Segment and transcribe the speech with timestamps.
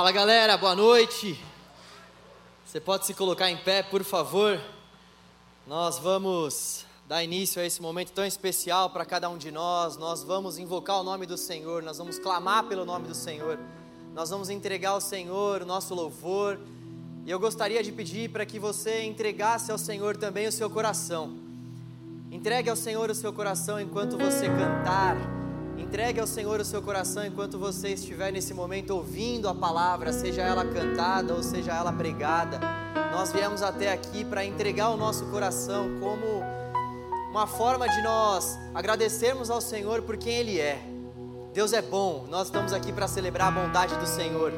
[0.00, 1.38] Fala galera, boa noite.
[2.64, 4.58] Você pode se colocar em pé, por favor.
[5.66, 9.98] Nós vamos dar início a esse momento tão especial para cada um de nós.
[9.98, 13.58] Nós vamos invocar o nome do Senhor, nós vamos clamar pelo nome do Senhor.
[14.14, 16.58] Nós vamos entregar ao Senhor o nosso louvor.
[17.26, 21.36] E eu gostaria de pedir para que você entregasse ao Senhor também o seu coração.
[22.30, 25.39] Entregue ao Senhor o seu coração enquanto você cantar.
[25.80, 30.42] Entregue ao Senhor o seu coração enquanto você estiver nesse momento ouvindo a palavra, seja
[30.42, 32.60] ela cantada ou seja ela pregada.
[33.10, 36.26] Nós viemos até aqui para entregar o nosso coração como
[37.30, 40.78] uma forma de nós agradecermos ao Senhor por quem Ele é.
[41.54, 44.52] Deus é bom, nós estamos aqui para celebrar a bondade do Senhor.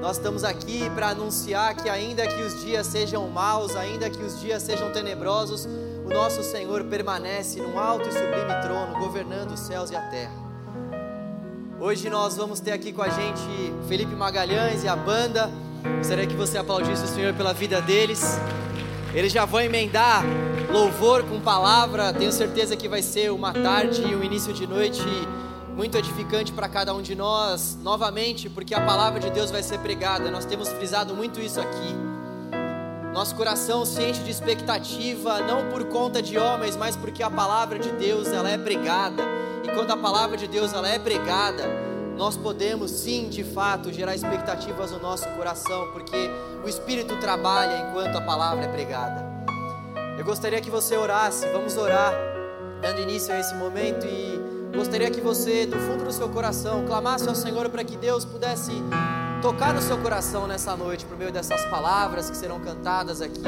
[0.00, 4.40] Nós estamos aqui para anunciar que, ainda que os dias sejam maus, ainda que os
[4.40, 5.68] dias sejam tenebrosos,
[6.08, 10.32] o nosso Senhor permanece num alto e sublime trono, governando os céus e a terra.
[11.78, 15.50] Hoje nós vamos ter aqui com a gente Felipe Magalhães e a banda.
[15.98, 18.38] Gostaria que você aplaudisse o Senhor pela vida deles.
[19.14, 20.24] Eles já vão emendar
[20.72, 22.10] louvor com palavra.
[22.12, 25.04] Tenho certeza que vai ser uma tarde e um início de noite
[25.76, 29.78] muito edificante para cada um de nós, novamente, porque a palavra de Deus vai ser
[29.80, 30.30] pregada.
[30.30, 32.07] Nós temos frisado muito isso aqui.
[33.18, 37.76] Nosso coração se enche de expectativa, não por conta de homens, mas porque a palavra
[37.76, 39.24] de Deus ela é pregada.
[39.64, 41.64] E quando a palavra de Deus ela é pregada,
[42.16, 46.30] nós podemos sim, de fato, gerar expectativas no nosso coração, porque
[46.64, 49.26] o Espírito trabalha enquanto a palavra é pregada.
[50.16, 52.14] Eu gostaria que você orasse, vamos orar,
[52.80, 57.28] dando início a esse momento e Gostaria que você, do fundo do seu coração, clamasse
[57.28, 58.72] ao Senhor para que Deus pudesse
[59.40, 63.42] tocar no seu coração nessa noite, por meio dessas palavras que serão cantadas aqui.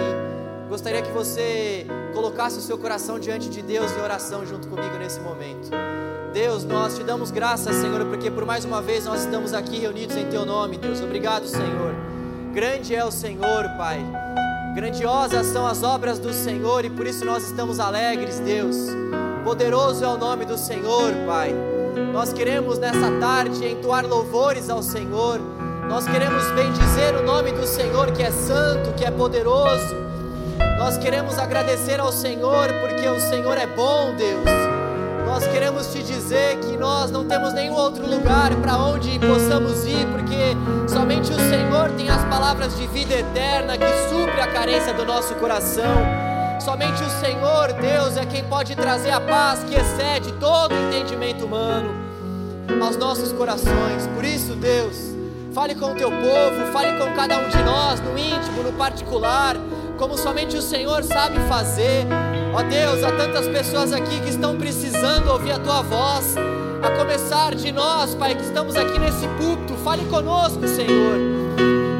[0.68, 5.18] Gostaria que você colocasse o seu coração diante de Deus em oração junto comigo nesse
[5.20, 5.70] momento.
[6.32, 10.16] Deus, nós te damos graças, Senhor, porque por mais uma vez nós estamos aqui reunidos
[10.16, 11.00] em Teu nome, Deus.
[11.00, 11.92] Obrigado, Senhor.
[12.52, 14.00] Grande é o Senhor, Pai.
[14.76, 18.76] Grandiosas são as obras do Senhor e por isso nós estamos alegres, Deus.
[19.42, 21.52] Poderoso é o nome do Senhor, Pai.
[22.12, 25.40] Nós queremos nessa tarde entoar louvores ao Senhor.
[25.88, 29.96] Nós queremos bendizer o nome do Senhor que é santo, que é poderoso.
[30.78, 34.44] Nós queremos agradecer ao Senhor porque o Senhor é bom, Deus.
[35.26, 40.06] Nós queremos te dizer que nós não temos nenhum outro lugar para onde possamos ir,
[40.06, 40.56] porque
[40.92, 45.34] somente o Senhor tem as palavras de vida eterna que supre a carência do nosso
[45.36, 45.94] coração.
[46.60, 51.90] Somente o Senhor, Deus, é quem pode trazer a paz que excede todo entendimento humano
[52.82, 54.06] aos nossos corações.
[54.14, 55.09] Por isso, Deus,
[55.52, 59.56] fale com o teu povo, fale com cada um de nós, no íntimo, no particular,
[59.98, 62.06] como somente o Senhor sabe fazer.
[62.54, 66.36] Ó Deus, há tantas pessoas aqui que estão precisando ouvir a tua voz,
[66.82, 69.74] a começar de nós, Pai, que estamos aqui nesse púlpito.
[69.84, 71.18] Fale conosco, Senhor.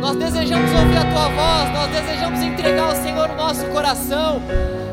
[0.01, 4.41] Nós desejamos ouvir a tua voz, nós desejamos entregar ao Senhor o nosso coração,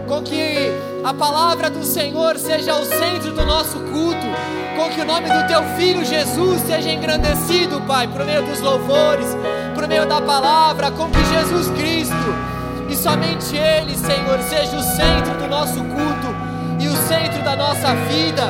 [0.07, 0.71] com que
[1.03, 4.27] a palavra do Senhor seja o centro do nosso culto,
[4.75, 9.27] com que o nome do teu filho Jesus seja engrandecido, Pai, por meio dos louvores,
[9.73, 12.15] por meio da palavra, com que Jesus Cristo
[12.89, 16.35] e somente Ele, Senhor, seja o centro do nosso culto
[16.79, 18.43] e o centro da nossa vida.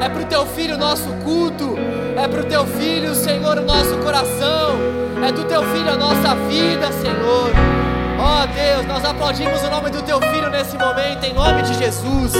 [0.00, 1.76] É para o teu filho o nosso culto,
[2.16, 4.78] é para o teu filho, Senhor, o nosso coração.
[5.24, 7.91] É do teu filho a nossa vida, Senhor.
[8.24, 11.74] Ó oh, Deus, nós aplaudimos o nome do teu filho nesse momento, em nome de
[11.74, 12.32] Jesus.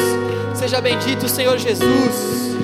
[0.54, 2.54] Seja bendito, Senhor Jesus.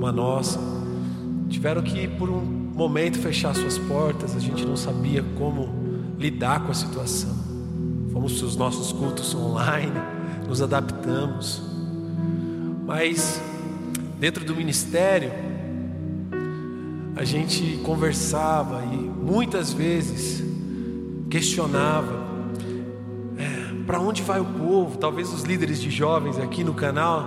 [0.00, 0.58] Como a nossa,
[1.50, 5.68] tiveram que por um momento fechar suas portas, a gente não sabia como
[6.18, 7.36] lidar com a situação.
[8.10, 9.92] Fomos os nossos cultos online,
[10.48, 11.60] nos adaptamos.
[12.86, 13.42] Mas
[14.18, 15.30] dentro do ministério,
[17.14, 20.42] a gente conversava e muitas vezes
[21.28, 22.30] questionava
[23.86, 24.96] para onde vai o povo?
[24.96, 27.22] Talvez os líderes de jovens aqui no canal,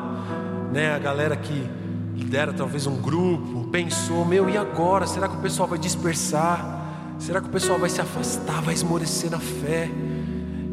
[0.71, 1.82] né, a galera que
[2.23, 5.05] lidera talvez um grupo, pensou: meu, e agora?
[5.05, 7.15] Será que o pessoal vai dispersar?
[7.19, 9.89] Será que o pessoal vai se afastar, vai esmorecer na fé?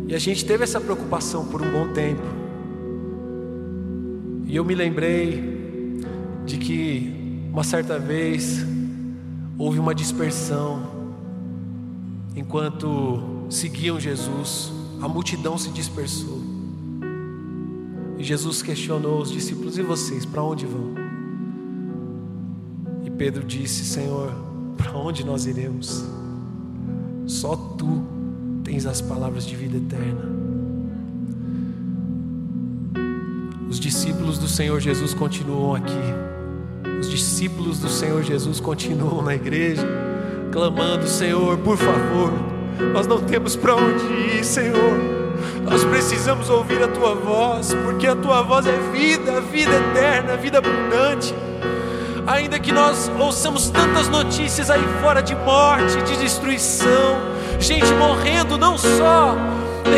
[0.07, 2.23] E a gente teve essa preocupação por um bom tempo.
[4.47, 6.01] E eu me lembrei
[6.45, 8.65] de que uma certa vez
[9.59, 10.83] houve uma dispersão
[12.35, 16.41] enquanto seguiam Jesus, a multidão se dispersou.
[18.19, 21.00] E Jesus questionou os discípulos: E vocês, para onde vão?
[23.21, 24.33] Pedro disse: Senhor,
[24.79, 26.07] para onde nós iremos?
[27.27, 28.03] Só tu
[28.65, 30.23] tens as palavras de vida eterna.
[33.69, 35.93] Os discípulos do Senhor Jesus continuam aqui.
[36.99, 39.87] Os discípulos do Senhor Jesus continuam na igreja,
[40.51, 42.33] clamando: Senhor, por favor,
[42.95, 44.03] nós não temos para onde
[44.39, 44.99] ir, Senhor.
[45.71, 50.57] Nós precisamos ouvir a tua voz, porque a tua voz é vida, vida eterna, vida
[50.57, 51.35] abundante.
[52.31, 57.19] Ainda que nós ouçamos tantas notícias aí fora de morte, de destruição,
[57.59, 59.35] gente morrendo não só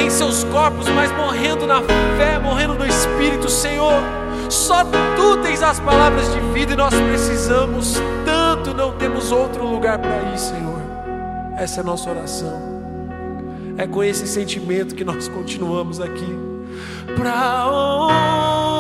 [0.01, 1.83] em seus corpos, mas morrendo na
[2.17, 4.03] fé, morrendo no espírito, Senhor.
[4.49, 9.99] Só tu tens as palavras de vida e nós precisamos tanto, não temos outro lugar
[9.99, 10.81] para ir, Senhor.
[11.59, 12.63] Essa é a nossa oração.
[13.77, 16.35] É com esse sentimento que nós continuamos aqui.
[17.15, 18.72] Pra onde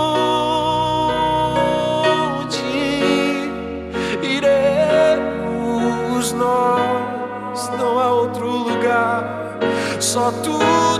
[6.42, 7.70] nós?
[7.78, 9.58] Não há outro lugar.
[10.00, 10.58] Só tu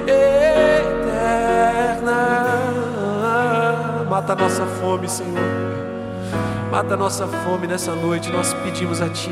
[0.07, 1.35] eterna.
[4.11, 5.33] Mata nossa fome, Senhor.
[6.71, 8.31] Mata nossa fome nessa noite.
[8.33, 9.31] Nós pedimos a Ti.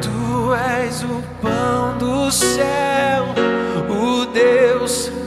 [0.00, 3.26] Tu és o pão do céu,
[3.90, 5.19] o Deus.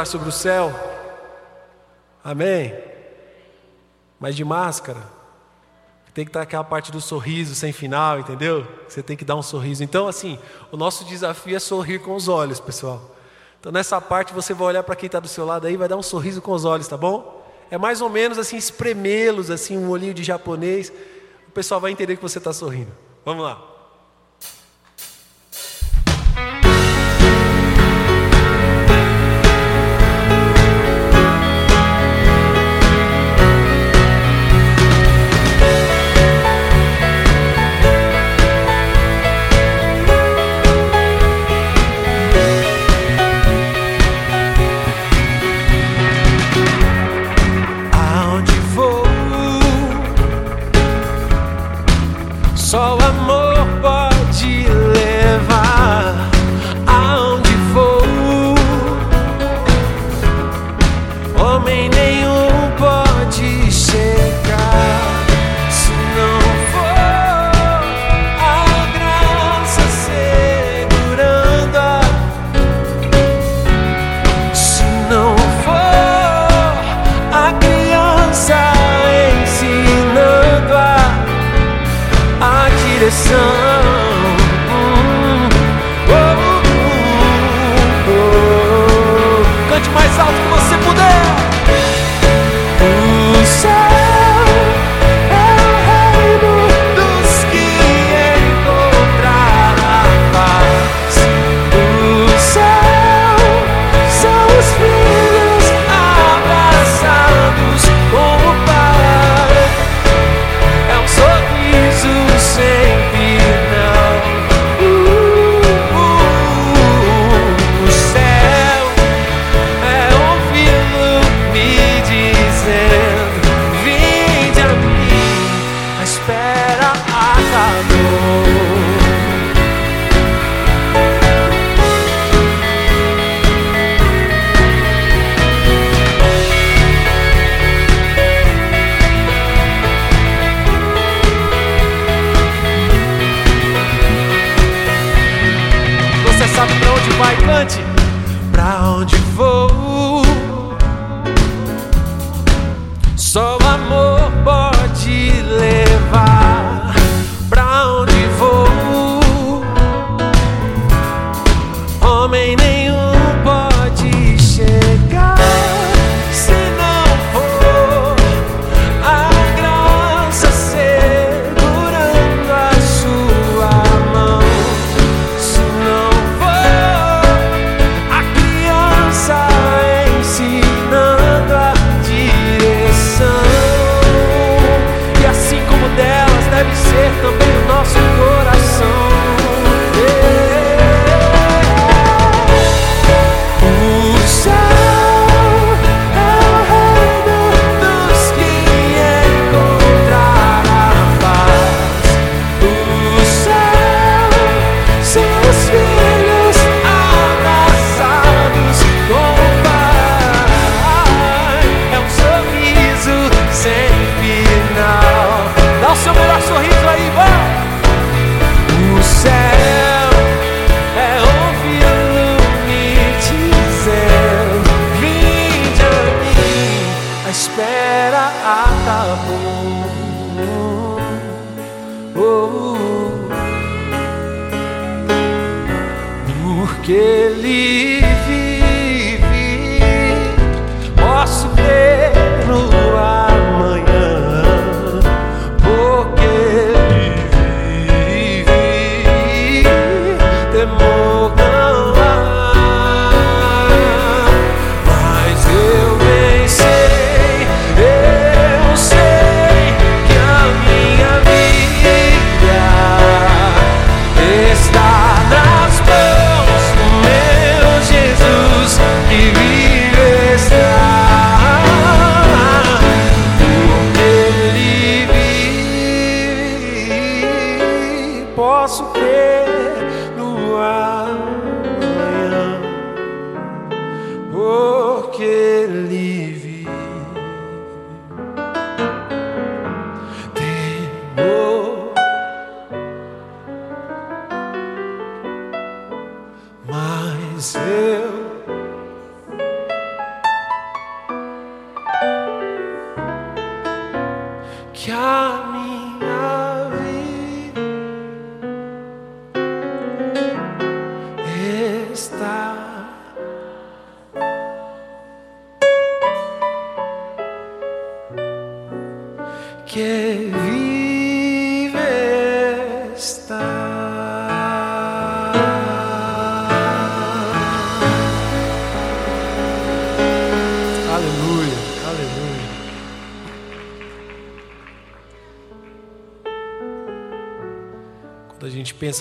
[0.00, 0.72] estar sobre o céu.
[2.24, 2.74] Amém?
[4.18, 5.00] Mas de máscara.
[6.12, 8.66] Tem que estar aquela parte do sorriso sem final, entendeu?
[8.88, 9.84] Você tem que dar um sorriso.
[9.84, 10.38] Então, assim,
[10.72, 13.14] o nosso desafio é sorrir com os olhos, pessoal.
[13.60, 15.96] Então, nessa parte, você vai olhar para quem está do seu lado aí, vai dar
[15.96, 17.46] um sorriso com os olhos, tá bom?
[17.70, 20.92] É mais ou menos assim, espremê-los, assim, um olhinho de japonês.
[21.46, 22.90] O pessoal vai entender que você está sorrindo.
[23.24, 23.62] Vamos lá.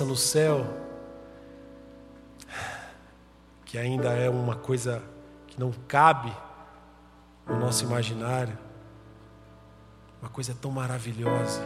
[0.06, 0.66] No céu,
[3.66, 5.02] que ainda é uma coisa
[5.48, 6.36] que não cabe
[7.48, 8.58] no nosso imaginário,
[10.22, 11.62] uma coisa tão maravilhosa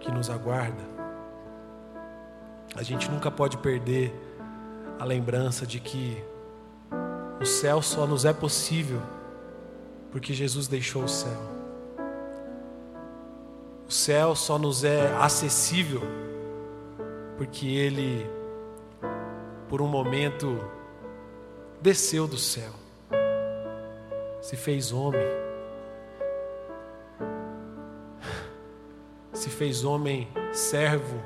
[0.00, 0.82] que nos aguarda.
[2.76, 4.12] A gente nunca pode perder
[4.98, 6.22] a lembrança de que
[7.40, 9.00] o céu só nos é possível
[10.10, 11.40] porque Jesus deixou o céu.
[13.88, 16.02] O céu só nos é acessível
[17.36, 18.26] porque Ele,
[19.68, 20.58] por um momento,
[21.80, 22.72] desceu do céu,
[24.40, 25.44] se fez homem.
[29.44, 31.20] se fez homem servo,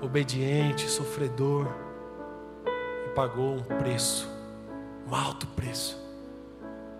[0.00, 1.66] obediente, sofredor
[3.04, 4.30] e pagou um preço,
[5.04, 6.00] um alto preço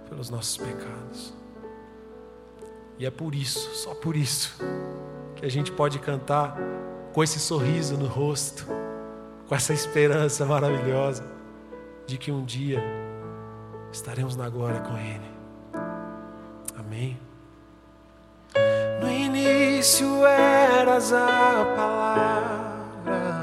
[0.09, 1.33] pelos nossos pecados.
[2.99, 4.59] E é por isso, só por isso,
[5.37, 6.57] que a gente pode cantar
[7.17, 8.67] com esse sorriso no rosto,
[9.49, 11.25] com essa esperança maravilhosa
[12.07, 12.79] de que um dia
[13.91, 15.31] estaremos na glória com Ele.
[16.79, 17.19] Amém.
[19.01, 23.36] No início eras a palavra,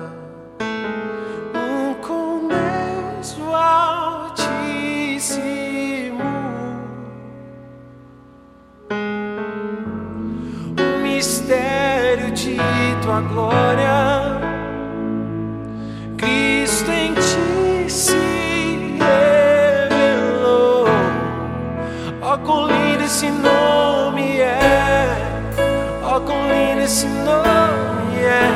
[13.22, 14.40] glória,
[16.18, 20.88] Cristo em ti se revelou.
[22.22, 25.18] Ó, quão lindo esse nome é.
[26.04, 28.50] Ó, quão lindo esse nome é.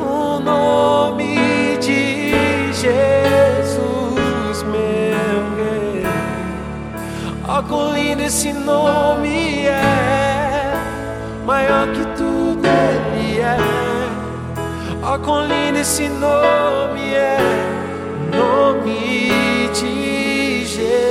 [0.00, 6.06] O nome de Jesus, meu rei.
[7.46, 10.08] Ó, quão lindo esse nome é.
[11.44, 12.04] Maior que
[15.10, 17.38] Ó, lindo esse nome é.
[18.36, 21.08] Nome de Jesus.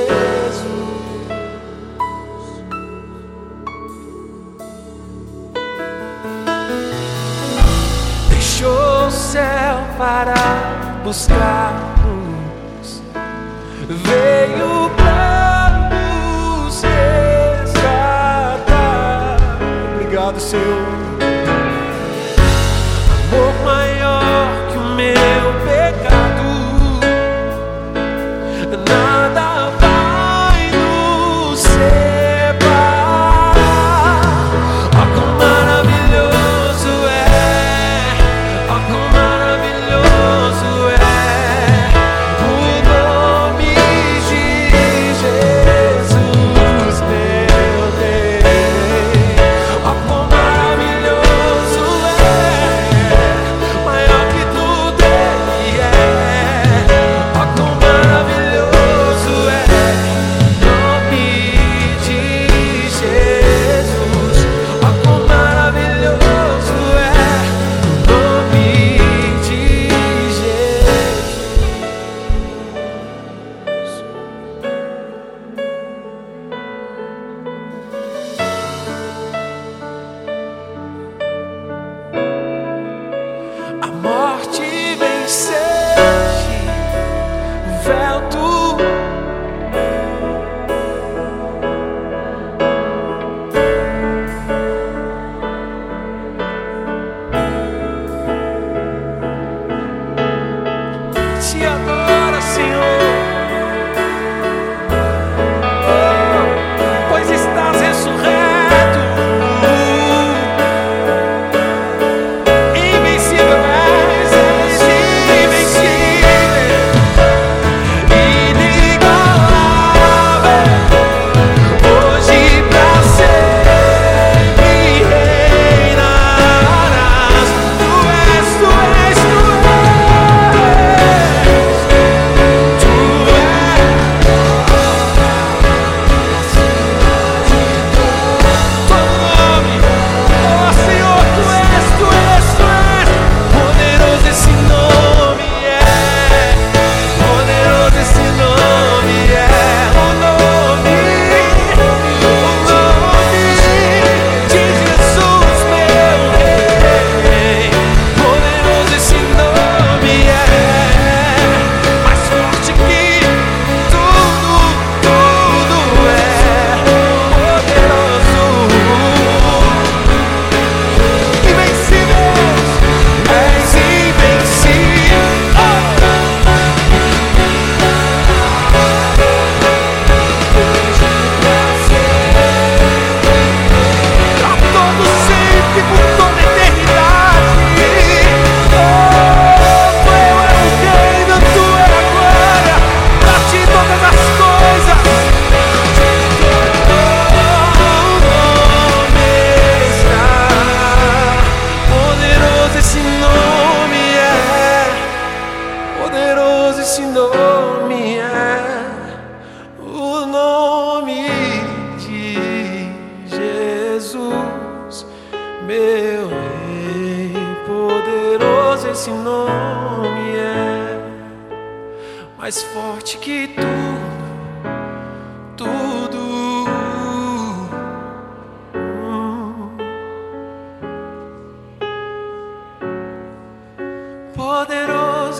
[8.29, 10.35] deixou o céu para
[11.03, 13.01] buscar-nos,
[13.87, 17.77] veio para nos resgatar.
[19.95, 20.96] Obrigado, Senhor.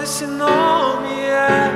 [0.07, 1.69] Esse nome é.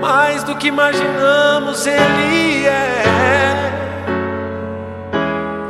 [0.00, 3.70] Mais do que imaginamos, Ele é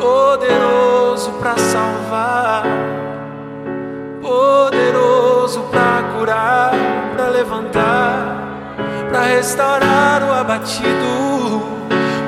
[0.00, 2.62] poderoso para salvar,
[4.22, 6.72] poderoso para curar,
[7.14, 8.72] para levantar,
[9.10, 11.62] para restaurar o abatido,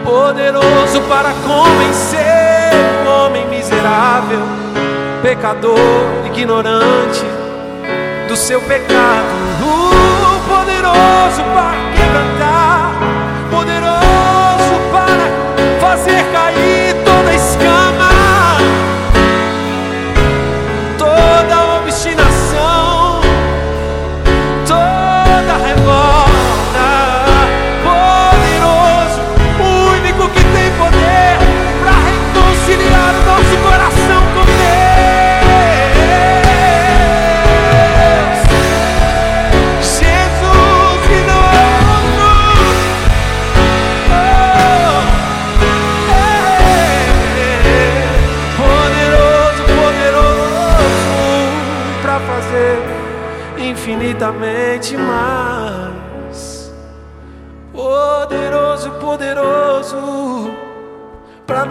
[0.05, 2.75] poderoso para convencer
[3.07, 4.62] o homem miserável,
[5.22, 5.78] pecador,
[6.26, 7.24] ignorante
[8.28, 12.62] do seu pecado, Uh, poderoso para quebrantar,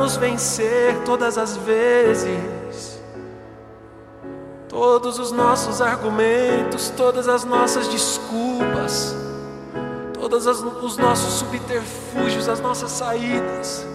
[0.01, 2.99] nos vencer todas as vezes.
[4.67, 9.15] Todos os nossos argumentos, todas as nossas desculpas,
[10.13, 13.85] todos os nossos subterfúgios, as nossas saídas.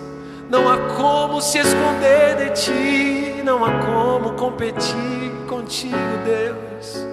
[0.49, 7.05] Não há como se esconder de ti, não há como competir contigo, Deus.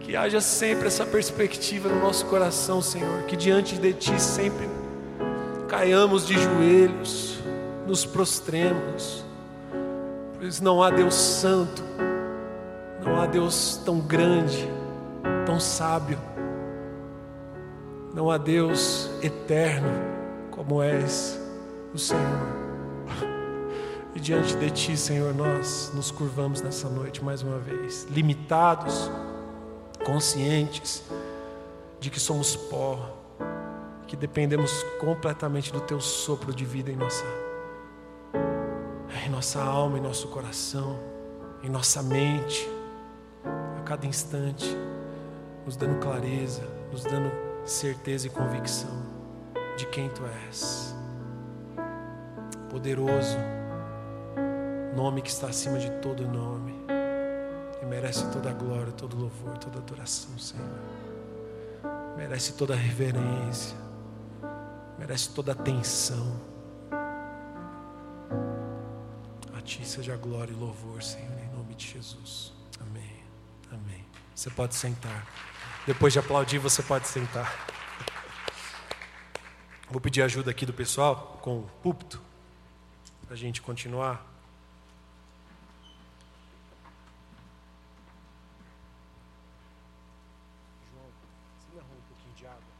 [0.00, 4.66] Que haja sempre essa perspectiva no nosso coração, Senhor, que diante de ti sempre
[5.68, 7.29] caiamos de joelhos,
[7.90, 9.24] nos prostremos,
[10.38, 11.82] pois não há Deus santo,
[13.04, 14.70] não há Deus tão grande,
[15.44, 16.16] tão sábio,
[18.14, 19.90] não há Deus eterno
[20.52, 21.36] como és
[21.92, 22.60] o Senhor.
[24.14, 29.10] E diante de Ti, Senhor, nós nos curvamos nessa noite mais uma vez, limitados,
[30.04, 31.02] conscientes
[31.98, 33.16] de que somos pó,
[34.06, 37.24] que dependemos completamente do Teu sopro de vida em nossa,
[39.26, 40.98] em nossa alma, em nosso coração,
[41.62, 42.68] em nossa mente,
[43.78, 44.76] a cada instante,
[45.64, 47.30] nos dando clareza, nos dando
[47.64, 49.02] certeza e convicção
[49.76, 50.94] de quem Tu és
[52.70, 53.36] poderoso,
[54.94, 56.72] nome que está acima de todo nome,
[57.82, 60.66] e merece toda a glória, todo louvor, toda adoração, Senhor.
[62.16, 63.76] Merece toda a reverência,
[64.98, 66.49] merece toda a atenção.
[69.70, 72.52] Ti seja glória e louvor, Senhor, em nome de Jesus.
[72.80, 73.22] Amém.
[73.70, 74.04] Amém.
[74.34, 75.24] Você pode sentar.
[75.86, 77.68] Depois de aplaudir, você pode sentar.
[79.88, 82.20] Vou pedir ajuda aqui do pessoal com o púlpito
[83.24, 84.26] para a gente continuar.
[90.90, 91.06] João,
[91.60, 92.70] você me arruma um pouquinho de água?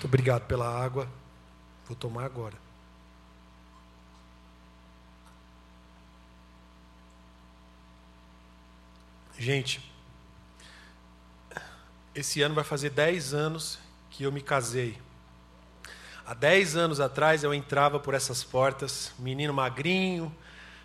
[0.11, 1.07] obrigado pela água.
[1.87, 2.57] Vou tomar agora.
[9.39, 9.81] Gente,
[12.13, 14.99] esse ano vai fazer 10 anos que eu me casei.
[16.25, 20.35] Há 10 anos atrás eu entrava por essas portas, menino magrinho,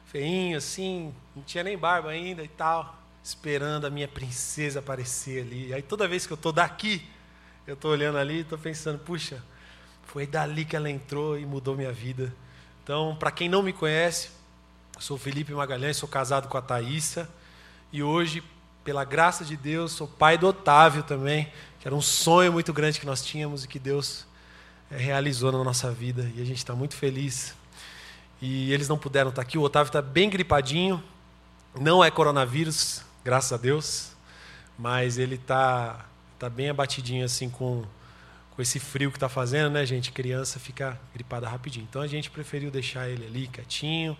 [0.06, 5.74] feinho assim, não tinha nem barba ainda e tal, esperando a minha princesa aparecer ali.
[5.74, 7.15] Aí toda vez que eu estou daqui,
[7.66, 9.42] eu estou olhando ali e estou pensando, puxa,
[10.04, 12.32] foi dali que ela entrou e mudou minha vida.
[12.82, 14.30] Então, para quem não me conhece,
[14.94, 17.28] eu sou Felipe Magalhães, sou casado com a Thaísa.
[17.92, 18.40] E hoje,
[18.84, 21.50] pela graça de Deus, sou pai do Otávio também,
[21.80, 24.24] que era um sonho muito grande que nós tínhamos e que Deus
[24.88, 26.30] eh, realizou na nossa vida.
[26.36, 27.52] E a gente está muito feliz.
[28.40, 29.58] E eles não puderam estar aqui.
[29.58, 31.02] O Otávio está bem gripadinho.
[31.80, 34.12] Não é coronavírus, graças a Deus.
[34.78, 36.06] Mas ele está
[36.38, 37.84] tá bem abatidinho assim com
[38.56, 40.10] com esse frio que está fazendo, né, gente?
[40.10, 41.86] Criança fica gripada rapidinho.
[41.88, 44.16] Então a gente preferiu deixar ele ali quietinho.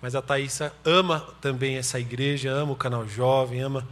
[0.00, 3.86] Mas a Thaísa ama também essa igreja, ama o canal jovem, ama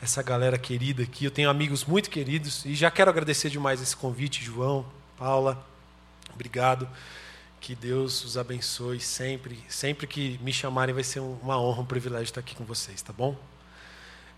[0.00, 1.26] essa galera querida aqui.
[1.26, 4.86] Eu tenho amigos muito queridos e já quero agradecer demais esse convite, João,
[5.18, 5.62] Paula.
[6.32, 6.88] Obrigado.
[7.60, 9.62] Que Deus os abençoe sempre.
[9.68, 13.12] Sempre que me chamarem vai ser uma honra, um privilégio estar aqui com vocês, tá
[13.12, 13.36] bom?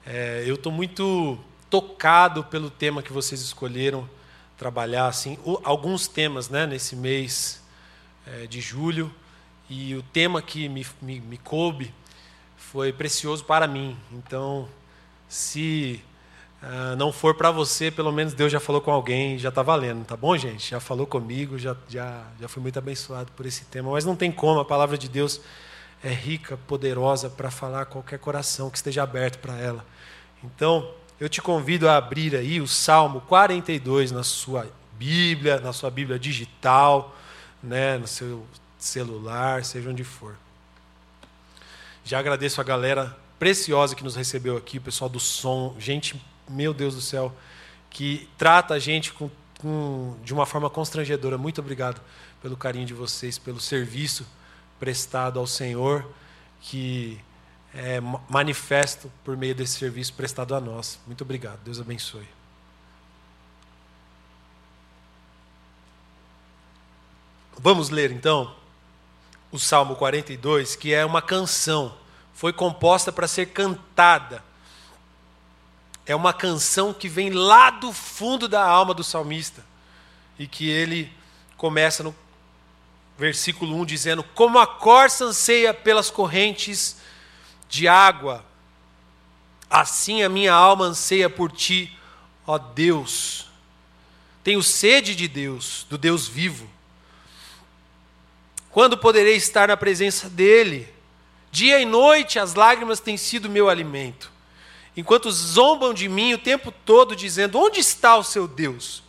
[0.04, 1.38] É, eu estou muito
[1.70, 4.08] tocado pelo tema que vocês escolheram
[4.56, 7.62] trabalhar, assim, alguns temas, né, nesse mês
[8.26, 9.14] é, de julho.
[9.70, 11.94] E o tema que me, me, me coube
[12.56, 13.96] foi precioso para mim.
[14.10, 14.68] Então,
[15.28, 16.02] se
[16.62, 20.04] uh, não for para você, pelo menos Deus já falou com alguém, já está valendo,
[20.04, 20.70] tá bom, gente?
[20.70, 23.90] Já falou comigo, já, já, já fui muito abençoado por esse tema.
[23.90, 25.40] Mas não tem como, a palavra de Deus
[26.02, 29.84] é rica, poderosa para falar a qualquer coração que esteja aberto para ela.
[30.42, 30.90] Então,
[31.20, 36.18] eu te convido a abrir aí o Salmo 42 na sua Bíblia, na sua Bíblia
[36.18, 37.16] digital,
[37.62, 38.46] né, no seu
[38.78, 40.36] celular, seja onde for.
[42.04, 46.72] Já agradeço a galera preciosa que nos recebeu aqui, o pessoal do som, gente, meu
[46.72, 47.34] Deus do céu,
[47.90, 51.36] que trata a gente com, com, de uma forma constrangedora.
[51.36, 52.00] Muito obrigado
[52.40, 54.26] pelo carinho de vocês, pelo serviço
[54.78, 56.08] prestado ao Senhor,
[56.60, 57.18] que
[57.74, 60.98] é manifesto por meio desse serviço prestado a nós.
[61.06, 61.60] Muito obrigado.
[61.64, 62.28] Deus abençoe.
[67.60, 68.54] Vamos ler então
[69.50, 71.94] o Salmo 42, que é uma canção,
[72.34, 74.44] foi composta para ser cantada.
[76.06, 79.64] É uma canção que vem lá do fundo da alma do salmista
[80.38, 81.12] e que ele
[81.56, 82.14] começa no
[83.18, 86.97] versículo 1 dizendo: Como a corça anseia pelas correntes
[87.68, 88.44] de água,
[89.68, 91.96] assim a minha alma anseia por ti,
[92.46, 93.46] ó Deus.
[94.42, 96.68] Tenho sede de Deus, do Deus vivo.
[98.70, 100.88] Quando poderei estar na presença dEle?
[101.50, 104.30] Dia e noite as lágrimas têm sido meu alimento.
[104.96, 109.02] Enquanto zombam de mim o tempo todo, dizendo: Onde está o seu Deus?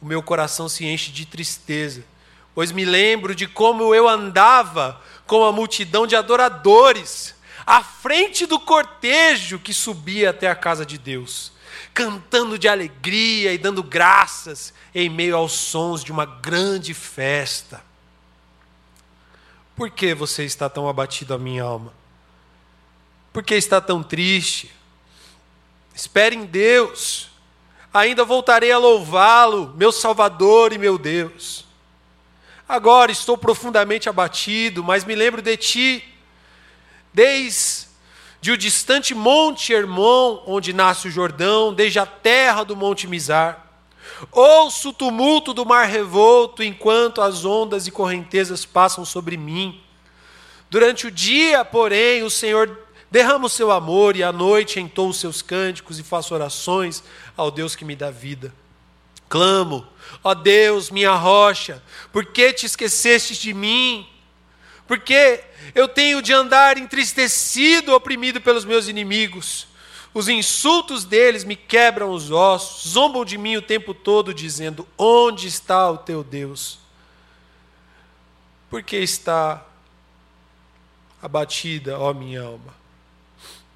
[0.00, 2.04] O meu coração se enche de tristeza,
[2.54, 7.34] pois me lembro de como eu andava com a multidão de adoradores,
[7.66, 11.52] à frente do cortejo que subia até a casa de Deus,
[11.92, 17.82] cantando de alegria e dando graças em meio aos sons de uma grande festa.
[19.76, 21.92] Por que você está tão abatido, a minha alma?
[23.32, 24.70] Por que está tão triste?
[25.94, 27.30] Espere em Deus,
[27.92, 31.64] ainda voltarei a louvá-lo, meu Salvador e meu Deus.
[32.68, 36.13] Agora estou profundamente abatido, mas me lembro de ti,
[37.14, 43.64] desde o distante Monte Hermon, onde nasce o Jordão, desde a terra do Monte Mizar.
[44.32, 49.80] Ouço o tumulto do mar revolto enquanto as ondas e correntezas passam sobre mim.
[50.68, 55.20] Durante o dia, porém, o Senhor derrama o seu amor e à noite entoa os
[55.20, 57.04] seus cânticos e faço orações
[57.36, 58.52] ao Deus que me dá vida.
[59.28, 59.86] Clamo,
[60.22, 64.06] ó Deus, minha rocha, por que te esqueceste de mim?
[64.86, 65.42] Porque
[65.74, 69.68] eu tenho de andar entristecido, oprimido pelos meus inimigos.
[70.12, 75.48] Os insultos deles me quebram os ossos, zombam de mim o tempo todo, dizendo: Onde
[75.48, 76.78] está o teu Deus?
[78.70, 79.64] Por que está
[81.22, 82.74] abatida, ó minha alma?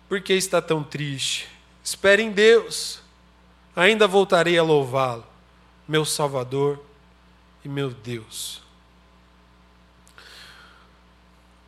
[0.08, 1.48] Por que está tão triste?
[1.82, 3.00] Espere em Deus,
[3.74, 5.26] ainda voltarei a louvá-lo,
[5.86, 6.82] meu Salvador
[7.64, 8.62] e meu Deus.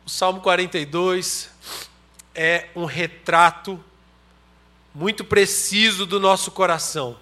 [0.11, 1.49] Salmo 42
[2.35, 3.81] é um retrato
[4.93, 7.17] muito preciso do nosso coração.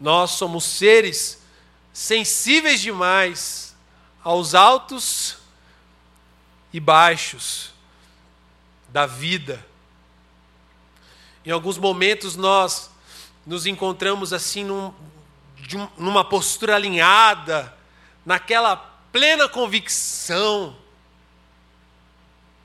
[0.00, 1.42] Nós somos seres
[1.92, 3.74] sensíveis demais
[4.22, 5.38] aos altos
[6.72, 7.72] e baixos
[8.88, 9.66] da vida.
[11.44, 12.88] Em alguns momentos nós
[13.44, 14.94] nos encontramos assim num,
[15.74, 17.76] um, numa postura alinhada,
[18.24, 18.76] naquela
[19.10, 20.79] plena convicção.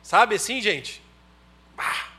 [0.05, 1.01] Sabe assim, gente?
[1.75, 2.09] Ah,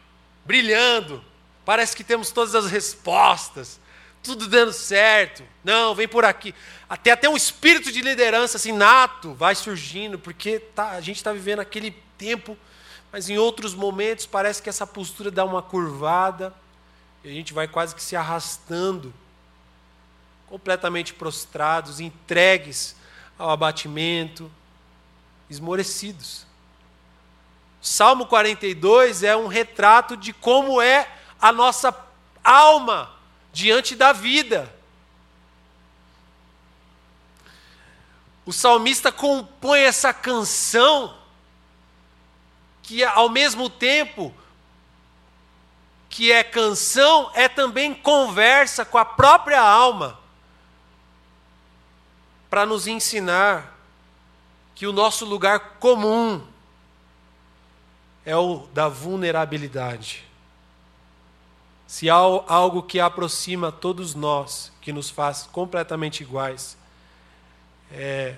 [0.44, 1.24] brilhando,
[1.64, 3.78] parece que temos todas as respostas,
[4.24, 5.44] tudo dando certo.
[5.62, 6.52] Não, vem por aqui.
[6.88, 11.32] Até até um espírito de liderança assim nato vai surgindo, porque tá, a gente está
[11.32, 12.58] vivendo aquele tempo,
[13.12, 16.52] mas em outros momentos parece que essa postura dá uma curvada
[17.22, 19.14] e a gente vai quase que se arrastando,
[20.48, 22.96] completamente prostrados, entregues
[23.38, 24.50] ao abatimento,
[25.48, 26.45] esmorecidos.
[27.88, 31.08] Salmo 42 é um retrato de como é
[31.40, 31.96] a nossa
[32.42, 33.14] alma
[33.52, 34.74] diante da vida.
[38.44, 41.16] O salmista compõe essa canção
[42.82, 44.34] que ao mesmo tempo
[46.10, 50.18] que é canção, é também conversa com a própria alma,
[52.50, 53.78] para nos ensinar
[54.74, 56.44] que o nosso lugar comum
[58.26, 60.24] é o da vulnerabilidade.
[61.86, 66.76] Se há algo que aproxima todos nós, que nos faz completamente iguais,
[67.92, 68.34] é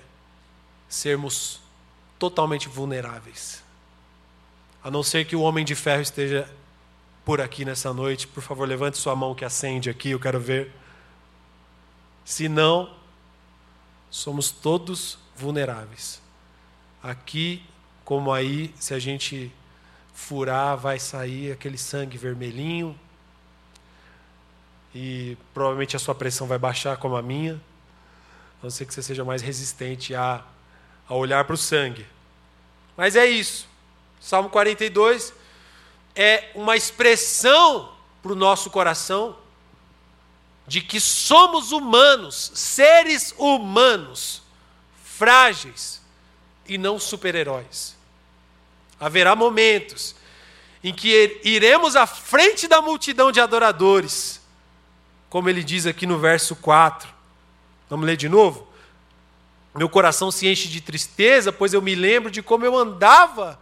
[0.87, 1.61] sermos
[2.19, 3.65] totalmente vulneráveis.
[4.85, 6.49] A não ser que o homem de ferro esteja
[7.25, 10.71] por aqui nessa noite, por favor, levante sua mão que acende aqui, eu quero ver.
[12.27, 12.95] Se não,
[14.11, 16.21] somos todos vulneráveis.
[17.03, 17.63] Aqui,
[18.05, 19.51] como aí, se a gente
[20.19, 22.99] furar, vai sair aquele sangue vermelhinho.
[24.95, 27.55] E provavelmente a sua pressão vai baixar como a minha.
[28.61, 30.45] A não ser que você seja mais resistente a,
[31.09, 32.05] a olhar para o sangue.
[32.97, 33.69] Mas é isso.
[34.21, 35.33] Salmo 42
[36.17, 39.37] é uma expressão para o nosso coração
[40.67, 44.43] de que somos humanos, seres humanos,
[45.03, 46.03] frágeis
[46.67, 47.98] e não super-heróis.
[49.01, 50.15] Haverá momentos
[50.83, 54.41] em que iremos à frente da multidão de adoradores,
[55.29, 57.09] como ele diz aqui no verso 4.
[57.91, 58.69] Vamos ler de novo?
[59.75, 63.59] Meu coração se enche de tristeza, pois eu me lembro de como eu andava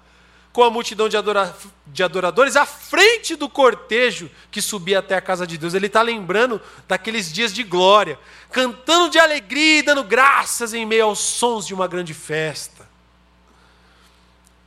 [0.56, 1.54] com a multidão de, adora,
[1.86, 5.74] de adoradores à frente do cortejo que subia até a casa de Deus.
[5.74, 6.58] Ele está lembrando
[6.88, 8.18] daqueles dias de glória,
[8.50, 12.75] cantando de alegria e dando graças em meio aos sons de uma grande festa.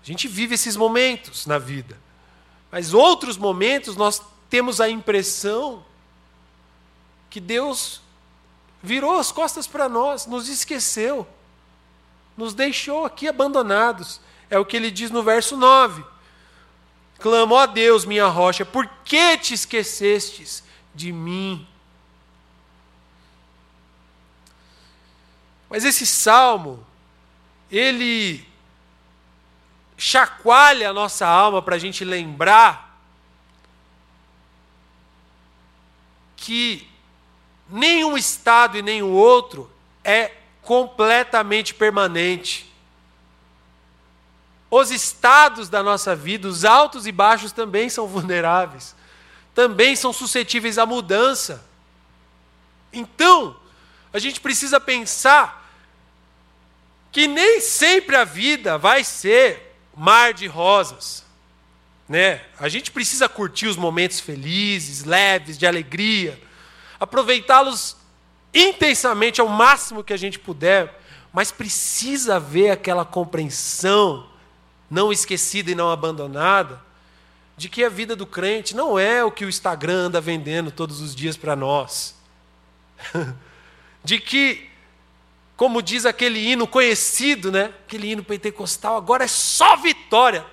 [0.02, 2.00] A gente vive esses momentos na vida,
[2.72, 5.86] mas outros momentos nós temos a impressão
[7.30, 8.02] que Deus
[8.82, 11.28] virou as costas para nós, nos esqueceu,
[12.36, 14.20] nos deixou aqui abandonados.
[14.50, 16.04] É o que ele diz no verso 9.
[17.20, 20.64] Clamo a Deus, minha rocha, por que te esquecestes
[20.96, 21.68] de mim?
[25.70, 26.84] Mas esse salmo,
[27.70, 28.49] ele
[30.00, 32.98] chacoalha a nossa alma para a gente lembrar
[36.38, 36.90] que
[37.70, 39.70] nenhum estado e nenhum outro
[40.04, 40.32] é
[40.62, 42.74] completamente permanente.
[44.72, 48.96] Os estados da nossa vida, os altos e baixos também são vulneráveis,
[49.54, 51.68] também são suscetíveis à mudança.
[52.94, 53.60] Então,
[54.14, 55.70] a gente precisa pensar
[57.12, 59.69] que nem sempre a vida vai ser
[60.00, 61.26] mar de rosas.
[62.08, 62.42] Né?
[62.58, 66.42] A gente precisa curtir os momentos felizes, leves, de alegria,
[66.98, 67.98] aproveitá-los
[68.54, 70.98] intensamente ao máximo que a gente puder,
[71.34, 74.26] mas precisa haver aquela compreensão
[74.90, 76.82] não esquecida e não abandonada,
[77.58, 81.02] de que a vida do crente não é o que o Instagram anda vendendo todos
[81.02, 82.16] os dias para nós.
[84.02, 84.69] de que,
[85.60, 87.74] como diz aquele hino conhecido, né?
[87.86, 90.46] aquele hino pentecostal, agora é só vitória.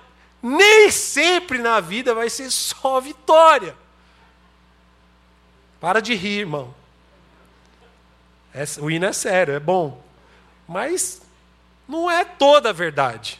[0.43, 3.73] Nem sempre na vida vai ser só vitória.
[5.79, 6.75] Para de rir, irmão.
[8.53, 10.03] É, o hino é sério, é bom.
[10.67, 11.21] Mas
[11.87, 13.39] não é toda a verdade.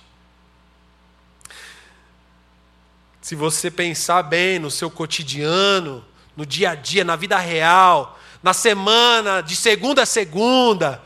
[3.20, 6.02] se você pensar bem no seu cotidiano,
[6.34, 11.04] no dia a dia, na vida real, na semana, de segunda a segunda,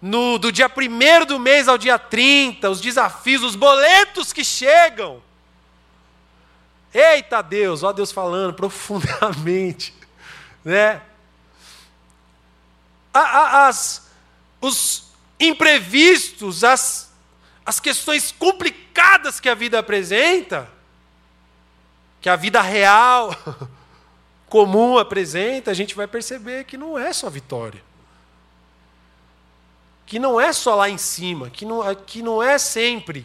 [0.00, 5.22] no, do dia 1 do mês ao dia 30, os desafios, os boletos que chegam.
[6.92, 9.94] Eita Deus, ó Deus falando profundamente,
[10.64, 11.02] né?
[13.12, 14.08] As,
[14.60, 17.12] os imprevistos, as,
[17.66, 20.70] as questões complicadas que a vida apresenta,
[22.20, 23.34] que a vida real,
[24.48, 27.89] comum apresenta, a gente vai perceber que não é só vitória.
[30.10, 33.24] Que não é só lá em cima, que não, que não é sempre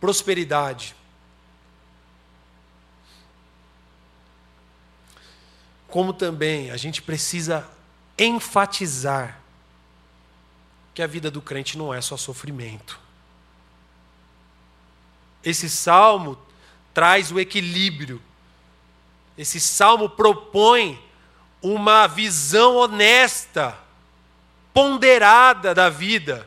[0.00, 0.94] prosperidade.
[5.88, 7.68] Como também a gente precisa
[8.16, 9.40] enfatizar
[10.94, 13.00] que a vida do crente não é só sofrimento.
[15.42, 16.38] Esse salmo
[16.94, 18.22] traz o equilíbrio.
[19.36, 21.02] Esse salmo propõe
[21.60, 23.76] uma visão honesta,
[24.74, 26.46] ponderada da vida.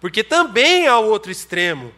[0.00, 1.92] Porque também há outro extremo.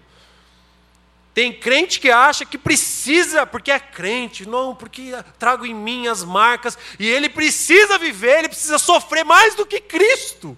[1.35, 6.23] Tem crente que acha que precisa, porque é crente, não, porque trago em mim as
[6.23, 10.57] marcas, e ele precisa viver, ele precisa sofrer mais do que Cristo.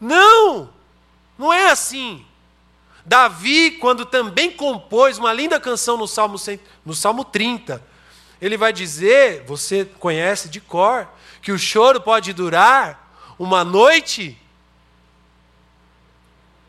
[0.00, 0.70] Não,
[1.38, 2.26] não é assim.
[3.06, 6.36] Davi, quando também compôs uma linda canção no Salmo,
[6.84, 7.82] no Salmo 30,
[8.42, 11.08] ele vai dizer, você conhece de cor,
[11.40, 13.07] que o choro pode durar
[13.38, 14.36] uma noite.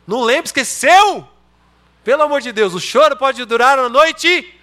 [0.05, 1.27] Não lembra, esqueceu?
[2.03, 4.59] Pelo amor de Deus, o choro pode durar uma noite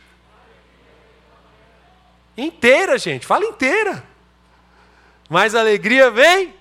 [2.36, 3.26] inteira, gente.
[3.26, 4.04] Fala inteira.
[5.28, 6.54] Mas a alegria vem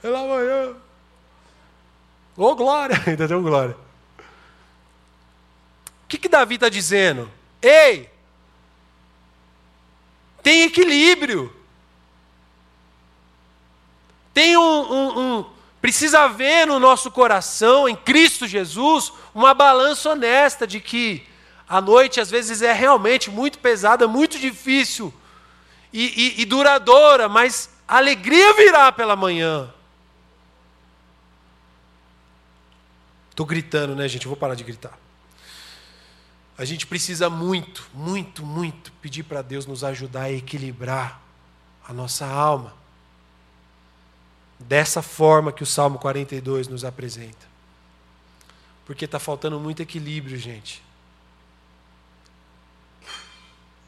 [0.00, 0.76] pela manhã.
[2.36, 3.76] Ô oh, glória, ainda deu glória.
[6.04, 7.30] O que, que Davi está dizendo?
[7.62, 8.10] Ei,
[10.42, 11.54] tem equilíbrio.
[14.40, 15.44] Tem um, um, um,
[15.82, 21.26] Precisa haver no nosso coração, em Cristo Jesus, uma balança honesta de que
[21.68, 25.12] a noite às vezes é realmente muito pesada, muito difícil
[25.92, 29.70] e, e, e duradoura, mas a alegria virá pela manhã.
[33.28, 34.24] Estou gritando, né, gente?
[34.24, 34.98] Eu vou parar de gritar.
[36.56, 41.20] A gente precisa muito, muito, muito pedir para Deus nos ajudar a equilibrar
[41.86, 42.79] a nossa alma.
[44.60, 47.48] Dessa forma que o Salmo 42 nos apresenta.
[48.84, 50.82] Porque está faltando muito equilíbrio, gente.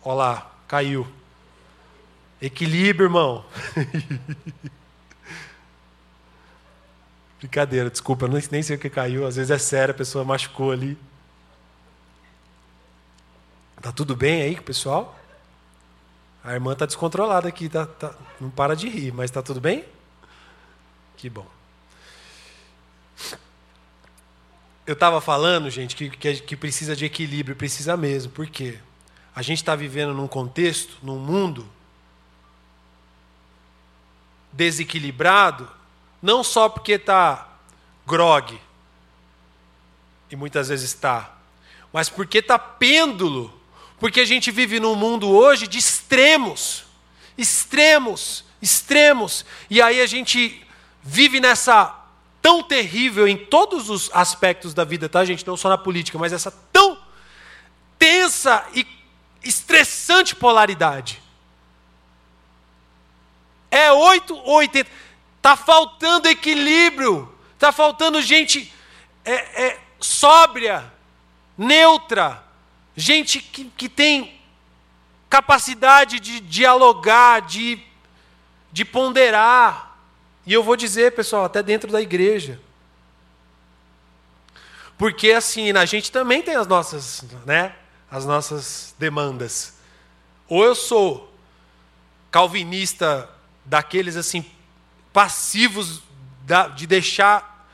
[0.02, 1.06] Olha lá, caiu.
[2.40, 3.44] Equilíbrio, irmão.
[7.38, 9.26] Brincadeira, desculpa, nem sei o que caiu.
[9.26, 10.96] Às vezes é sério, a pessoa machucou ali.
[13.80, 15.18] Tá tudo bem aí com o pessoal?
[16.44, 19.84] A irmã tá descontrolada aqui, tá, tá, não para de rir, mas tá tudo bem?
[21.16, 21.46] Que bom.
[24.86, 28.32] Eu estava falando, gente, que, que, que, precisa de equilíbrio, precisa mesmo.
[28.32, 28.78] Por quê?
[29.34, 31.68] A gente está vivendo num contexto, num mundo
[34.52, 35.70] desequilibrado,
[36.20, 37.56] não só porque está
[38.06, 38.60] grog,
[40.30, 41.38] e muitas vezes está,
[41.92, 43.62] mas porque está pêndulo
[44.02, 46.82] porque a gente vive num mundo hoje de extremos,
[47.38, 49.46] extremos, extremos.
[49.70, 50.60] E aí a gente
[51.02, 51.98] vive nessa
[52.40, 55.46] tão terrível em todos os aspectos da vida, tá, gente?
[55.46, 56.98] Não só na política, mas essa tão
[57.98, 58.86] tensa e
[59.44, 61.22] estressante polaridade.
[63.70, 64.90] É 8 ou 80.
[65.36, 67.32] Está faltando equilíbrio.
[67.54, 68.72] Está faltando gente
[69.24, 70.92] é, é, sóbria,
[71.56, 72.42] neutra,
[72.96, 74.40] gente que, que tem
[75.30, 77.80] capacidade de dialogar, de,
[78.72, 79.91] de ponderar.
[80.46, 82.60] E eu vou dizer, pessoal, até dentro da igreja.
[84.98, 87.74] Porque assim, a gente também tem as nossas, né,
[88.10, 89.74] as nossas demandas.
[90.48, 91.32] Ou eu sou
[92.30, 93.28] calvinista
[93.64, 94.44] daqueles assim
[95.12, 96.02] passivos
[96.44, 97.68] da, de deixar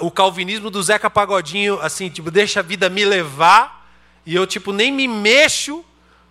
[0.00, 3.80] o calvinismo do Zeca Pagodinho assim, tipo, deixa a vida me levar
[4.24, 5.84] e eu, tipo, nem me mexo,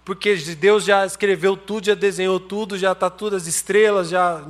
[0.09, 4.43] porque Deus já escreveu tudo, já desenhou tudo, já está tudo, as estrelas, já.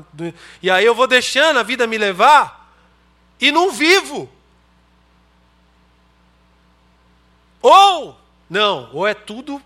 [0.63, 2.73] E aí eu vou deixando a vida me levar
[3.41, 4.29] e não vivo.
[7.61, 8.17] Ou,
[8.49, 9.61] não, ou é tudo,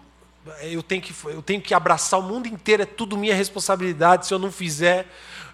[0.63, 4.33] eu tenho que, eu tenho que abraçar o mundo inteiro, é tudo minha responsabilidade, se
[4.33, 5.05] eu não fizer,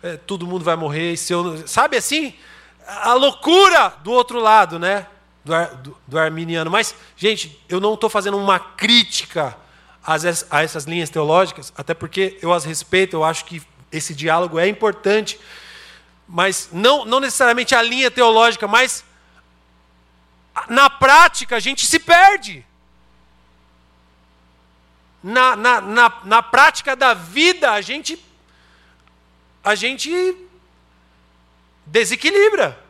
[0.02, 1.18] é, todo mundo vai morrer.
[1.18, 2.34] Se eu, sabe assim?
[2.88, 5.06] A loucura do outro lado, né?
[5.44, 6.72] do, do, do arminiano.
[6.72, 9.58] Mas, gente, eu não estou fazendo uma crítica
[10.49, 14.68] a essas linhas teológicas, até porque eu as respeito, eu acho que esse diálogo é
[14.68, 15.39] importante,
[16.28, 19.03] mas não, não necessariamente a linha teológica, mas
[20.68, 22.66] na prática a gente se perde.
[25.22, 28.24] Na, na, na, na prática da vida a gente
[29.64, 30.10] a gente
[31.86, 32.82] desequilibra.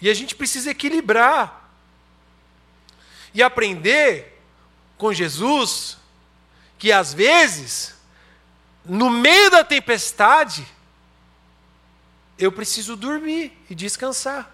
[0.00, 1.67] E a gente precisa equilibrar
[3.38, 4.36] e aprender
[4.96, 5.96] com Jesus
[6.76, 7.94] que às vezes,
[8.84, 10.66] no meio da tempestade,
[12.36, 14.52] eu preciso dormir e descansar.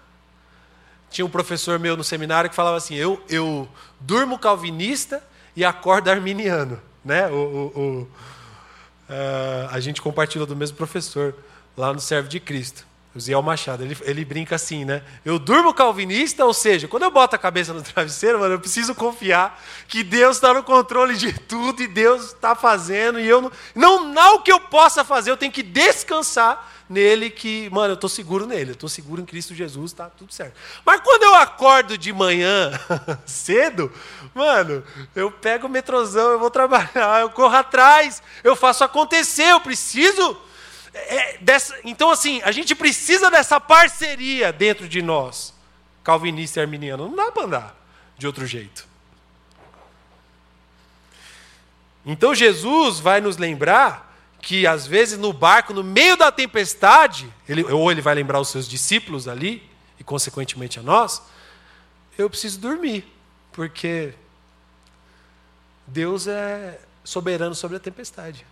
[1.09, 3.67] Tinha um professor meu no seminário que falava assim: eu, eu
[3.99, 5.23] durmo calvinista
[5.55, 6.79] e acordo arminiano.
[7.03, 7.27] Né?
[7.27, 8.01] O, o, o
[9.09, 11.35] uh, a gente compartilha do mesmo professor
[11.75, 12.85] lá no Servo de Cristo.
[13.15, 15.01] O Ziel Machado, ele, ele brinca assim, né?
[15.23, 18.93] Eu durmo calvinista, ou seja, quando eu boto a cabeça no travesseiro, mano, eu preciso
[18.93, 23.51] confiar que Deus está no controle de tudo e Deus está fazendo, e eu não,
[23.73, 24.05] não.
[24.15, 28.09] Não o que eu possa fazer, eu tenho que descansar nele, que, mano, eu estou
[28.09, 30.55] seguro nele, eu estou seguro em Cristo Jesus, está tudo certo.
[30.85, 32.71] Mas quando eu acordo de manhã,
[33.25, 33.89] cedo,
[34.33, 34.83] mano,
[35.15, 40.37] eu pego o metrozão, eu vou trabalhar, eu corro atrás, eu faço acontecer, eu preciso
[40.95, 45.53] É dessa, então, assim, a gente precisa dessa parceria dentro de nós,
[46.03, 47.09] calvinista e arminiano.
[47.09, 47.87] Não dá para andar
[48.17, 48.87] de outro jeito.
[52.05, 57.63] Então, Jesus vai nos lembrar que, às vezes, no barco, no meio da tempestade, ele,
[57.63, 59.69] ou ele vai lembrar os seus discípulos ali,
[59.99, 61.21] e consequentemente a nós,
[62.17, 63.05] eu preciso dormir,
[63.51, 64.13] porque
[65.87, 68.45] Deus é soberano sobre a tempestade.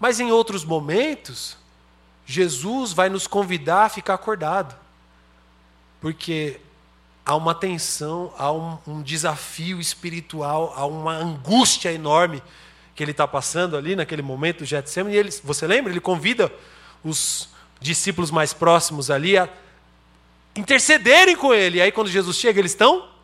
[0.00, 1.56] Mas em outros momentos,
[2.24, 4.74] Jesus vai nos convidar a ficar acordado.
[6.00, 6.60] Porque
[7.24, 12.42] há uma tensão, há um, um desafio espiritual, há uma angústia enorme
[12.94, 15.14] que ele está passando ali naquele momento do Getsemane.
[15.14, 15.92] E ele, você lembra?
[15.92, 16.52] Ele convida
[17.04, 17.48] os
[17.80, 19.48] discípulos mais próximos ali a
[20.54, 21.78] intercederem com ele.
[21.78, 23.15] E aí quando Jesus chega, eles estão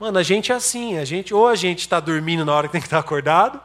[0.00, 2.72] Mano, a gente é assim, a gente ou a gente está dormindo na hora que
[2.72, 3.60] tem que estar tá acordado,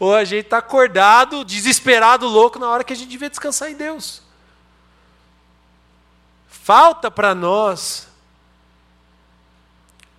[0.00, 3.76] ou a gente está acordado, desesperado, louco na hora que a gente devia descansar em
[3.76, 4.22] Deus.
[6.48, 8.08] Falta para nós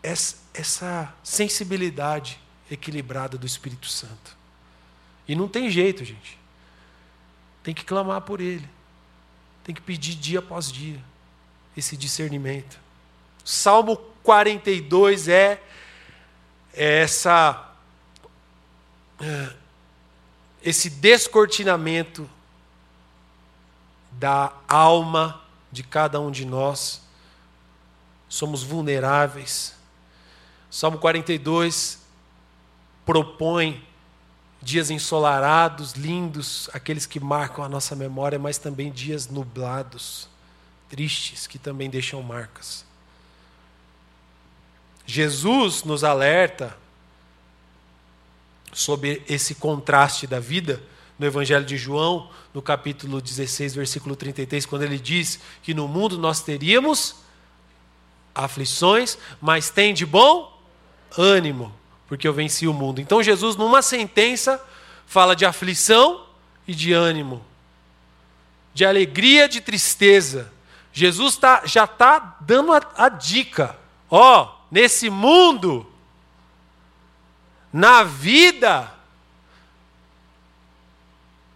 [0.04, 2.40] essa sensibilidade
[2.70, 4.38] equilibrada do Espírito Santo.
[5.28, 6.38] E não tem jeito, gente.
[7.64, 8.70] Tem que clamar por Ele.
[9.64, 11.04] Tem que pedir dia após dia
[11.76, 12.80] esse discernimento.
[13.44, 15.62] Salmo 42 é
[16.74, 17.72] essa
[19.22, 19.54] é,
[20.64, 22.28] esse descortinamento
[24.12, 27.02] da alma de cada um de nós.
[28.28, 29.76] Somos vulneráveis.
[30.72, 32.00] Salmo 42
[33.06, 33.86] propõe
[34.60, 40.28] dias ensolarados, lindos, aqueles que marcam a nossa memória, mas também dias nublados,
[40.90, 42.85] tristes, que também deixam marcas.
[45.06, 46.78] Jesus nos alerta
[48.74, 50.82] sobre esse contraste da vida
[51.18, 56.18] no Evangelho de João, no capítulo 16, versículo 33, quando ele diz que no mundo
[56.18, 57.16] nós teríamos
[58.34, 60.60] aflições, mas tem de bom
[61.18, 61.74] ânimo,
[62.08, 63.00] porque eu venci o mundo.
[63.00, 64.62] Então Jesus, numa sentença,
[65.06, 66.26] fala de aflição
[66.68, 67.44] e de ânimo,
[68.74, 70.52] de alegria, de tristeza.
[70.92, 73.78] Jesus tá, já está dando a, a dica.
[74.10, 75.90] Ó, nesse mundo,
[77.72, 78.94] na vida,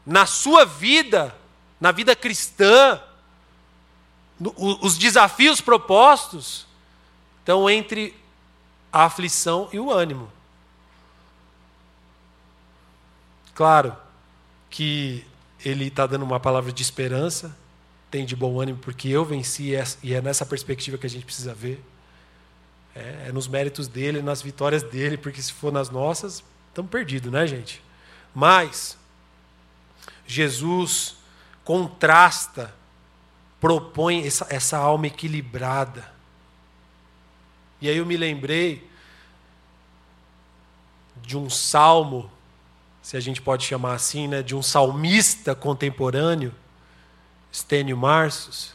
[0.06, 1.36] na sua vida,
[1.82, 2.98] na vida cristã,
[4.56, 6.66] os desafios propostos
[7.40, 8.16] estão entre
[8.90, 10.32] a aflição e o ânimo.
[13.54, 13.98] Claro
[14.70, 15.26] que
[15.66, 17.54] ele está dando uma palavra de esperança,
[18.10, 21.54] tem de bom ânimo porque eu venci e é nessa perspectiva que a gente precisa
[21.54, 21.84] ver.
[22.96, 27.32] É, é nos méritos dele, nas vitórias dele, porque se for nas nossas, estamos perdidos,
[27.32, 27.82] né, gente?
[28.34, 28.98] Mas
[30.26, 31.18] Jesus
[31.64, 32.74] contrasta,
[33.60, 36.12] propõe essa, essa alma equilibrada.
[37.82, 38.90] E aí eu me lembrei
[41.22, 42.30] de um salmo,
[43.02, 46.54] se a gente pode chamar assim, né, de um salmista contemporâneo,
[47.54, 48.74] Stênio Marços,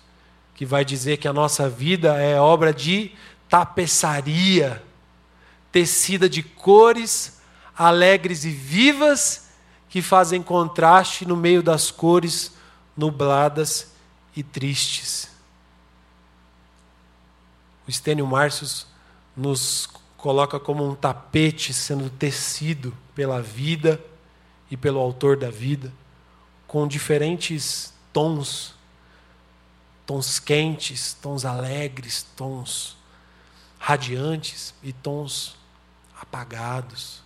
[0.54, 3.12] que vai dizer que a nossa vida é obra de
[3.54, 4.82] tapeçaria
[5.70, 7.40] tecida de cores
[7.78, 9.48] alegres e vivas
[9.88, 12.52] que fazem contraste no meio das cores
[12.96, 13.92] nubladas
[14.34, 15.30] e tristes.
[17.86, 18.88] O Estênio Márcios
[19.36, 24.04] nos coloca como um tapete sendo tecido pela vida
[24.68, 25.92] e pelo autor da vida,
[26.66, 28.74] com diferentes tons,
[30.04, 33.03] tons quentes, tons alegres, tons
[33.84, 35.56] radiantes e tons
[36.18, 37.22] apagados,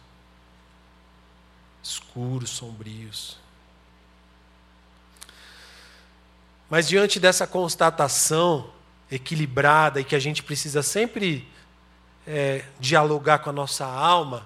[1.80, 3.38] escuros, sombrios.
[6.68, 8.72] Mas diante dessa constatação
[9.08, 11.48] equilibrada e que a gente precisa sempre
[12.26, 14.44] é, dialogar com a nossa alma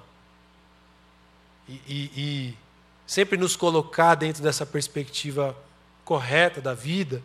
[1.66, 2.58] e, e, e
[3.06, 5.56] sempre nos colocar dentro dessa perspectiva
[6.04, 7.22] correta da vida,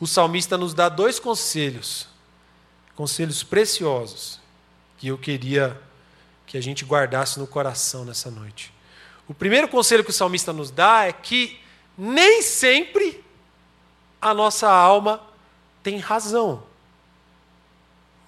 [0.00, 2.09] o salmista nos dá dois conselhos
[3.00, 4.38] conselhos preciosos
[4.98, 5.80] que eu queria
[6.46, 8.70] que a gente guardasse no coração nessa noite.
[9.26, 11.58] O primeiro conselho que o salmista nos dá é que
[11.96, 13.24] nem sempre
[14.20, 15.18] a nossa alma
[15.82, 16.62] tem razão.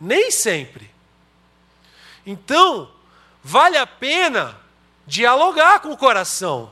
[0.01, 0.91] Nem sempre.
[2.25, 2.91] Então,
[3.45, 4.59] vale a pena
[5.07, 6.70] dialogar com o coração.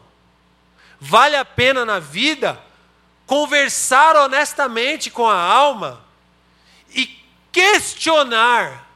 [0.99, 2.59] Vale a pena na vida
[3.27, 6.03] conversar honestamente com a alma
[6.95, 7.20] e
[7.53, 8.89] questionar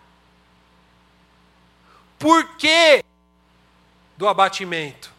[2.19, 3.05] por que
[4.17, 5.15] do abatimento?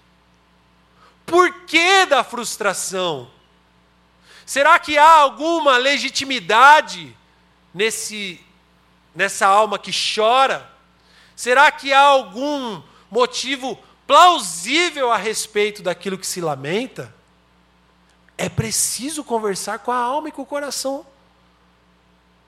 [1.26, 3.30] porquê da frustração?
[4.46, 7.16] Será que há alguma legitimidade
[7.74, 8.40] nesse,
[9.14, 10.70] nessa alma que chora?
[11.36, 17.14] Será que há algum motivo plausível a respeito daquilo que se lamenta?
[18.38, 21.06] É preciso conversar com a alma e com o coração.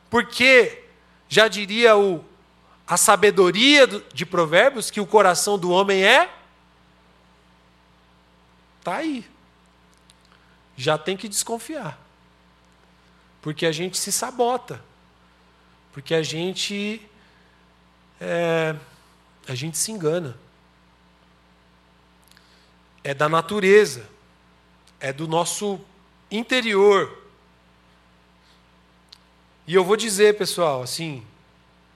[0.10, 0.84] Porque,
[1.28, 2.24] já diria o,
[2.88, 6.34] a sabedoria de Provérbios, que o coração do homem é.
[8.80, 9.26] Está aí
[10.78, 12.00] já tem que desconfiar.
[13.42, 14.82] Porque a gente se sabota.
[15.92, 17.02] Porque a gente.
[18.22, 18.76] É,
[19.48, 20.38] a gente se engana.
[23.04, 24.08] É da natureza.
[25.00, 25.80] É do nosso
[26.30, 27.26] interior.
[29.68, 31.24] E eu vou dizer, pessoal, assim,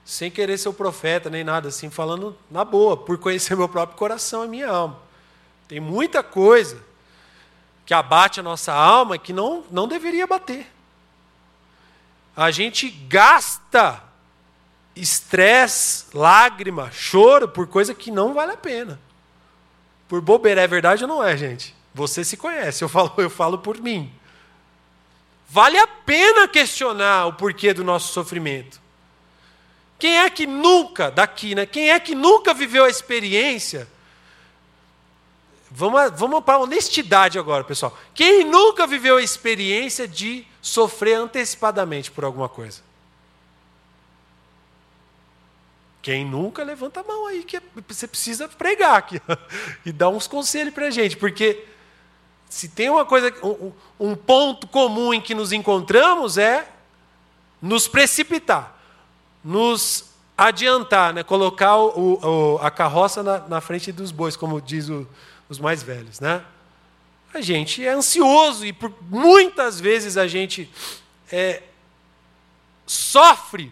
[0.04, 3.98] sem querer ser o profeta nem nada, assim, falando na boa, por conhecer meu próprio
[3.98, 5.00] coração e minha alma.
[5.70, 6.84] Tem muita coisa
[7.86, 10.70] que abate a nossa alma que não, não deveria bater.
[12.36, 14.04] A gente gasta
[14.96, 19.00] estresse, lágrima, choro por coisa que não vale a pena.
[20.10, 21.74] Por bobeira, é verdade ou não é, gente?
[21.94, 24.12] Você se conhece, eu falo, eu falo por mim.
[25.52, 28.80] Vale a pena questionar o porquê do nosso sofrimento.
[30.00, 31.66] Quem é que nunca, daqui, né?
[31.66, 33.88] Quem é que nunca viveu a experiência
[35.74, 37.98] Vamos, vamos para a honestidade agora, pessoal.
[38.14, 42.82] Quem nunca viveu a experiência de sofrer antecipadamente por alguma coisa?
[46.02, 49.22] Quem nunca levanta a mão aí, que você precisa pregar aqui
[49.86, 51.64] e dar uns conselhos para a gente, porque
[52.52, 56.68] se tem uma coisa, um, um ponto comum em que nos encontramos é
[57.62, 58.78] nos precipitar,
[59.42, 61.24] nos adiantar, né?
[61.24, 64.90] colocar o, o, a carroça na, na frente dos bois, como diz
[65.48, 66.44] os mais velhos, né?
[67.34, 70.70] A gente é ansioso e por muitas vezes a gente
[71.32, 71.64] é,
[72.86, 73.72] sofre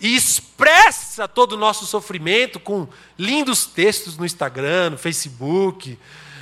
[0.00, 2.88] e expressa todo o nosso sofrimento com
[3.18, 5.98] lindos textos no Instagram, no Facebook,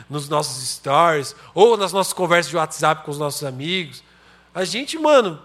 [0.09, 4.03] nos nossos stories, ou nas nossas conversas de WhatsApp com os nossos amigos.
[4.55, 5.41] A gente, mano,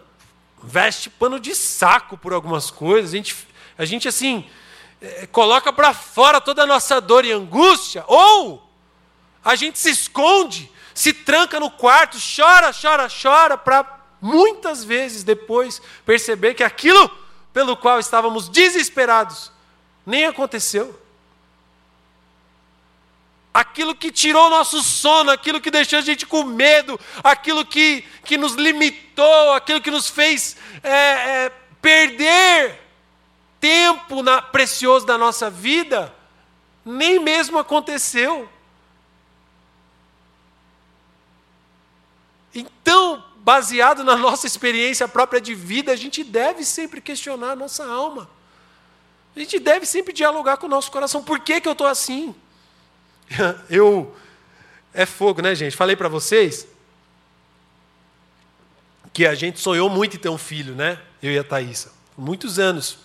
[0.63, 3.11] veste pano de saco por algumas coisas.
[3.11, 3.35] A gente,
[3.77, 4.45] a gente assim,
[5.01, 8.69] é, coloca para fora toda a nossa dor e angústia, ou
[9.43, 15.81] a gente se esconde, se tranca no quarto, chora, chora, chora, para muitas vezes depois
[16.05, 17.11] perceber que aquilo
[17.51, 19.51] pelo qual estávamos desesperados
[20.05, 21.02] nem aconteceu.
[23.53, 28.35] Aquilo que tirou nosso sono, aquilo que deixou a gente com medo, aquilo que, que
[28.35, 32.79] nos limitou, aquilo que nos fez é, é, perder
[33.59, 36.13] tempo na, precioso da nossa vida,
[36.83, 38.49] nem mesmo aconteceu.
[42.55, 47.85] Então, baseado na nossa experiência própria de vida, a gente deve sempre questionar a nossa
[47.85, 48.29] alma.
[49.35, 51.23] A gente deve sempre dialogar com o nosso coração.
[51.23, 52.35] Por que, que eu estou assim?
[53.69, 54.15] Eu.
[54.93, 55.75] É fogo, né, gente?
[55.75, 56.67] Falei para vocês
[59.11, 60.99] que a gente sonhou muito em ter um filho, né?
[61.21, 61.91] Eu e a Thaisa.
[62.17, 62.99] Muitos anos.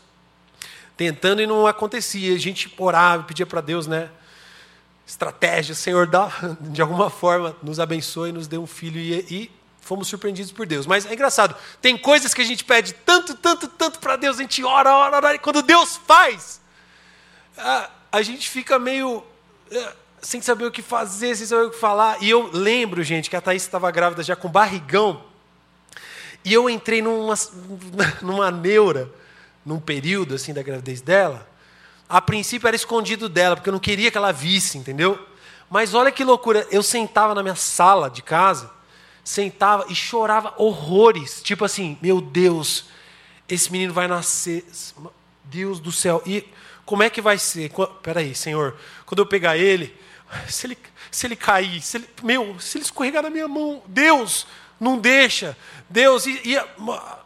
[0.97, 2.35] Tentando e não acontecia.
[2.35, 4.11] A gente orava, pedia para Deus, né?
[5.09, 9.51] estratégia, Senhor, dá, de alguma forma, nos abençoe, nos dê um filho e, e
[9.81, 10.87] fomos surpreendidos por Deus.
[10.87, 14.43] Mas é engraçado, tem coisas que a gente pede tanto, tanto, tanto para Deus, a
[14.43, 16.61] gente ora, ora, ora, e quando Deus faz,
[17.57, 19.25] a, a gente fica meio
[19.71, 22.23] é, sem saber o que fazer, sem saber o que falar.
[22.23, 25.23] E eu lembro, gente, que a Thaís estava grávida já com barrigão,
[26.45, 27.35] e eu entrei numa,
[28.23, 29.11] numa neura,
[29.65, 31.47] num período assim da gravidez dela,
[32.09, 35.19] a princípio era escondido dela, porque eu não queria que ela visse, entendeu?
[35.69, 38.71] Mas olha que loucura, eu sentava na minha sala de casa,
[39.23, 42.87] sentava e chorava horrores, tipo assim, meu Deus,
[43.47, 44.65] esse menino vai nascer,
[45.45, 46.49] Deus do céu, e
[46.87, 47.71] como é que vai ser?
[48.03, 49.95] Peraí, Senhor, quando eu pegar ele,
[50.49, 50.79] se ele,
[51.11, 54.47] se ele cair, se ele, meu, se ele escorregar na minha mão, Deus,
[54.79, 55.57] não deixa,
[55.89, 56.61] Deus, e, e,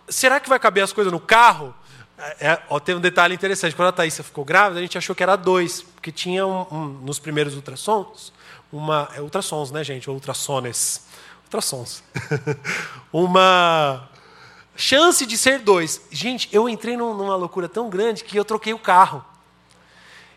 [0.08, 1.74] será que vai caber as coisas no carro?
[2.18, 3.74] É, é, ó, tem um detalhe interessante.
[3.74, 6.84] Quando a Thaísa ficou grávida, a gente achou que era dois, porque tinha um, um,
[7.02, 8.32] nos primeiros ultrassons,
[8.72, 9.08] uma.
[9.14, 10.08] É ultrassons, né, gente?
[10.08, 11.06] Ultrassones.
[11.44, 12.02] Ultrassons.
[13.12, 14.08] uma
[14.76, 16.00] chance de ser dois.
[16.10, 19.24] Gente, eu entrei numa loucura tão grande que eu troquei o carro.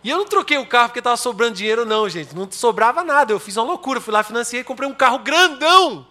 [0.06, 2.36] E eu não troquei o carro porque estava sobrando dinheiro, não, gente.
[2.36, 3.34] Não sobrava nada.
[3.34, 4.00] Eu fiz uma loucura.
[4.00, 6.06] Fui lá, financiei e comprei um carro grandão.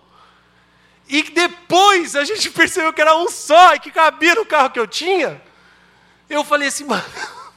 [1.09, 4.80] E depois a gente percebeu que era um só e que cabia no carro que
[4.80, 5.40] eu tinha.
[6.28, 7.05] Eu falei assim, mano,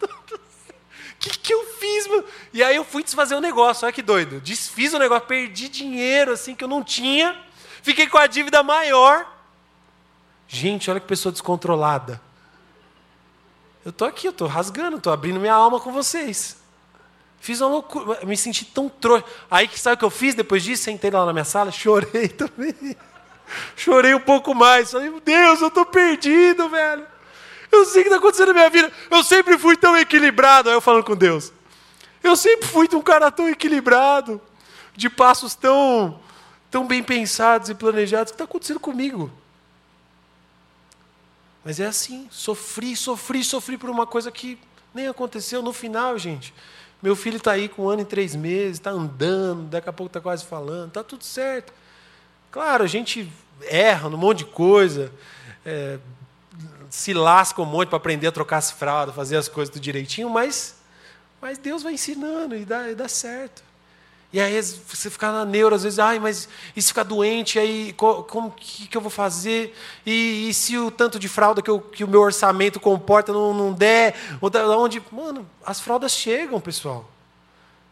[0.04, 2.24] o que, que eu fiz, mano?
[2.54, 4.40] E aí eu fui desfazer o um negócio, olha que doido.
[4.40, 7.36] Desfiz o negócio, perdi dinheiro assim que eu não tinha,
[7.82, 9.26] fiquei com a dívida maior.
[10.48, 12.27] Gente, olha que pessoa descontrolada.
[13.88, 16.58] Eu tô aqui, eu tô rasgando, tô abrindo minha alma com vocês.
[17.40, 19.24] Fiz uma loucura, me senti tão trouxa.
[19.50, 20.84] Aí sabe o que eu fiz depois disso?
[20.84, 22.98] Sentei lá na minha sala, chorei também.
[23.78, 24.92] Chorei um pouco mais.
[24.92, 27.08] Falei, Deus, eu tô perdido, velho.
[27.72, 28.92] Eu sei o que está acontecendo na minha vida.
[29.10, 30.68] Eu sempre fui tão equilibrado.
[30.68, 31.54] Aí eu falando com Deus.
[32.22, 34.42] Eu sempre fui um cara tão equilibrado,
[34.98, 36.20] de passos tão,
[36.70, 38.32] tão bem pensados e planejados.
[38.32, 39.32] O que está acontecendo comigo?
[41.68, 44.58] Mas é assim, sofri, sofri, sofri por uma coisa que
[44.94, 46.54] nem aconteceu no final, gente.
[47.04, 50.08] Meu filho está aí com um ano e três meses, está andando, daqui a pouco
[50.08, 51.74] está quase falando, está tudo certo.
[52.50, 53.30] Claro, a gente
[53.64, 55.12] erra num monte de coisa,
[55.66, 56.00] é,
[56.90, 60.30] se lasca um monte para aprender a trocar as fraldas, fazer as coisas tudo direitinho,
[60.30, 60.78] mas,
[61.42, 63.62] mas Deus vai ensinando e dá, e dá certo.
[64.32, 67.94] E aí você fica na neura, às vezes, ai, mas e se ficar doente, aí
[67.94, 69.74] como que, que eu vou fazer?
[70.06, 73.54] E, e, se o tanto de fralda que, eu, que o meu orçamento comporta não,
[73.54, 74.16] não der?
[74.42, 75.02] Onde?
[75.12, 77.10] Mano, as fraldas chegam, pessoal.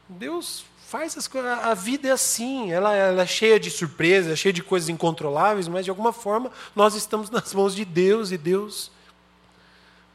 [0.10, 1.52] Deus faz as coisas.
[1.52, 5.70] A vida é assim, ela, ela é cheia de surpresas, é cheia de coisas incontroláveis,
[5.70, 8.92] mas de alguma forma nós estamos nas mãos de Deus e Deus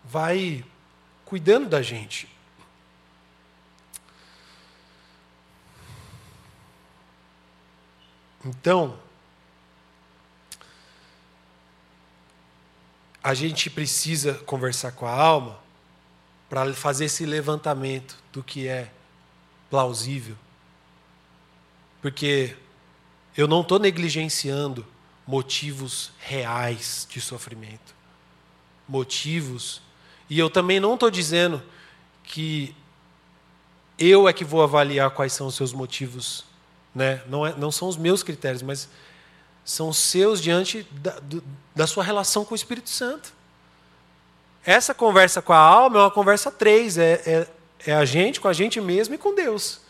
[0.05, 0.65] vai
[1.25, 2.29] cuidando da gente.
[8.45, 8.99] Então,
[13.23, 15.59] a gente precisa conversar com a alma
[16.49, 18.91] para fazer esse levantamento do que é
[19.69, 20.37] plausível.
[22.01, 22.57] Porque
[23.37, 24.87] eu não estou negligenciando
[25.27, 27.95] motivos reais de sofrimento.
[28.89, 29.83] Motivos.
[30.29, 31.63] E eu também não estou dizendo
[32.25, 32.75] que
[33.99, 36.45] eu é que vou avaliar quais são os seus motivos
[36.95, 37.23] né?
[37.27, 38.89] Não, é, não são os meus critérios, mas
[39.65, 41.43] são os seus diante da, do,
[41.75, 43.33] da sua relação com o Espírito Santo.
[44.65, 47.49] Essa conversa com a alma é uma conversa três: é, é,
[47.87, 49.81] é a gente com a gente mesmo e com Deus.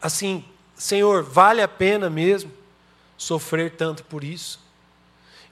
[0.00, 0.44] Assim,
[0.76, 2.50] Senhor, vale a pena mesmo
[3.16, 4.60] sofrer tanto por isso?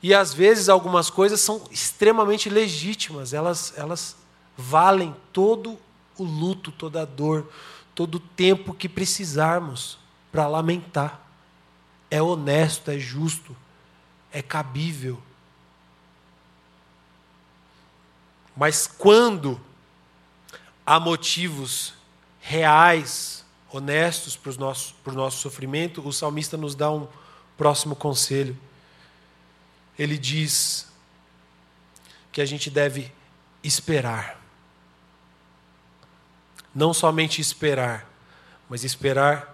[0.03, 4.17] E às vezes algumas coisas são extremamente legítimas, elas, elas
[4.57, 5.79] valem todo
[6.19, 7.51] o luto, toda a dor,
[7.95, 10.02] todo o tempo que precisarmos
[10.33, 11.21] para lamentar.
[12.11, 13.55] É honesto, é justo,
[14.33, 15.23] é cabível.
[18.57, 19.61] Mas quando
[20.85, 21.95] há motivos
[22.41, 27.07] reais, honestos para o nosso, para o nosso sofrimento, o salmista nos dá um
[27.57, 28.59] próximo conselho.
[29.99, 30.91] Ele diz
[32.31, 33.13] que a gente deve
[33.63, 34.41] esperar.
[36.75, 38.09] Não somente esperar,
[38.69, 39.52] mas esperar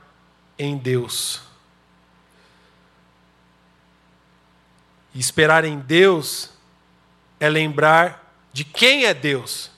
[0.59, 1.41] em Deus.
[5.15, 6.51] E esperar em Deus
[7.41, 9.71] é lembrar de quem é Deus.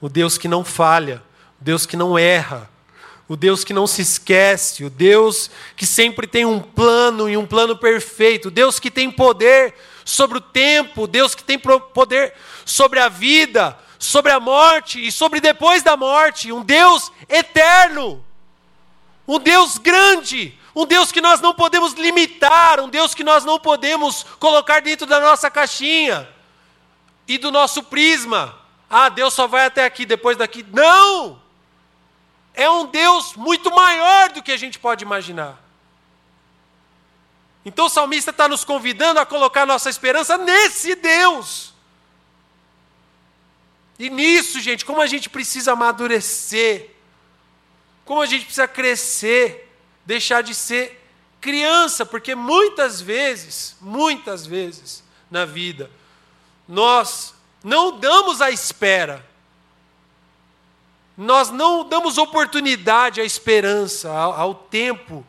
[0.00, 1.22] O Deus que não falha,
[1.60, 2.70] o Deus que não erra,
[3.28, 7.46] o Deus que não se esquece, o Deus que sempre tem um plano e um
[7.46, 9.74] plano perfeito, o Deus que tem poder
[10.04, 12.32] sobre o tempo, o Deus que tem poder
[12.64, 18.24] sobre a vida, sobre a morte e sobre depois da morte, um Deus eterno
[19.28, 23.60] um Deus grande, um Deus que nós não podemos limitar, um Deus que nós não
[23.60, 26.26] podemos colocar dentro da nossa caixinha
[27.26, 28.58] e do nosso prisma.
[28.88, 30.64] Ah, Deus só vai até aqui, depois daqui.
[30.72, 31.42] Não!
[32.54, 35.62] É um Deus muito maior do que a gente pode imaginar.
[37.66, 41.74] Então o salmista está nos convidando a colocar nossa esperança nesse Deus.
[43.98, 46.97] E nisso, gente, como a gente precisa amadurecer
[48.08, 49.70] como a gente precisa crescer,
[50.06, 50.98] deixar de ser
[51.42, 55.90] criança, porque muitas vezes, muitas vezes na vida,
[56.66, 59.22] nós não damos a espera,
[61.18, 65.22] nós não damos oportunidade à esperança, ao, ao tempo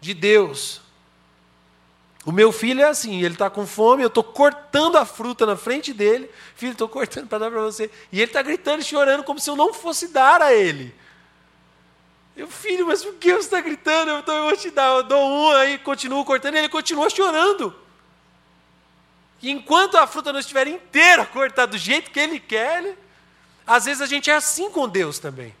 [0.00, 0.80] de Deus.
[2.26, 5.54] O meu filho é assim, ele está com fome, eu estou cortando a fruta na
[5.54, 9.22] frente dele, filho, estou cortando para dar para você, e ele está gritando e chorando
[9.22, 10.92] como se eu não fosse dar a ele.
[12.38, 14.12] Eu, filho, mas por que você está gritando?
[14.12, 17.74] Eu, eu vou te dar, eu dou um, aí continuo cortando, e ele continua chorando.
[19.42, 22.96] E enquanto a fruta não estiver inteira cortada do jeito que ele quer, ele...
[23.66, 25.52] às vezes a gente é assim com Deus também.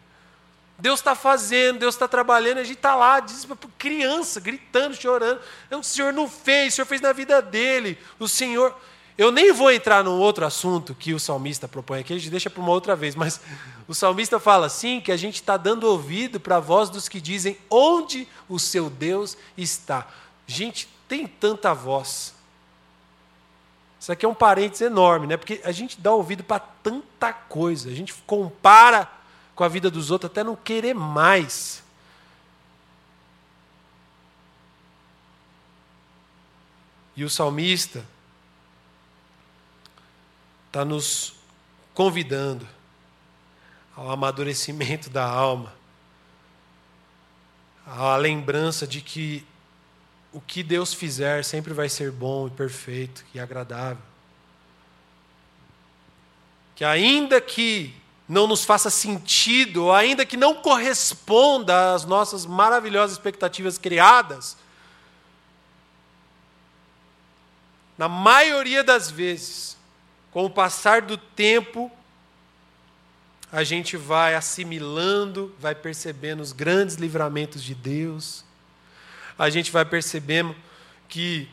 [0.78, 3.44] Deus está fazendo, Deus está trabalhando, a gente está lá, diz,
[3.76, 5.40] criança, gritando, chorando.
[5.72, 7.98] O Senhor não fez, o Senhor fez na vida dele.
[8.20, 8.72] O Senhor.
[9.16, 12.48] Eu nem vou entrar num outro assunto que o salmista propõe aqui, a gente deixa
[12.48, 13.40] para uma outra vez, mas
[13.88, 17.22] o salmista fala assim que a gente está dando ouvido para a voz dos que
[17.22, 20.06] dizem onde o seu Deus está.
[20.46, 22.34] Gente, tem tanta voz.
[23.98, 25.38] Isso aqui é um parênteses enorme, né?
[25.38, 29.10] Porque a gente dá ouvido para tanta coisa, a gente compara
[29.54, 31.82] com a vida dos outros até não querer mais.
[37.16, 38.04] E o salmista
[40.66, 41.34] está nos
[41.94, 42.68] convidando
[43.98, 45.74] ao amadurecimento da alma,
[47.84, 49.44] à lembrança de que
[50.32, 54.02] o que Deus fizer sempre vai ser bom e perfeito e agradável.
[56.76, 57.92] Que ainda que
[58.28, 64.56] não nos faça sentido, ainda que não corresponda às nossas maravilhosas expectativas criadas,
[67.96, 69.76] na maioria das vezes,
[70.30, 71.90] com o passar do tempo,
[73.50, 78.44] a gente vai assimilando, vai percebendo os grandes livramentos de Deus,
[79.38, 80.54] a gente vai percebendo
[81.08, 81.48] que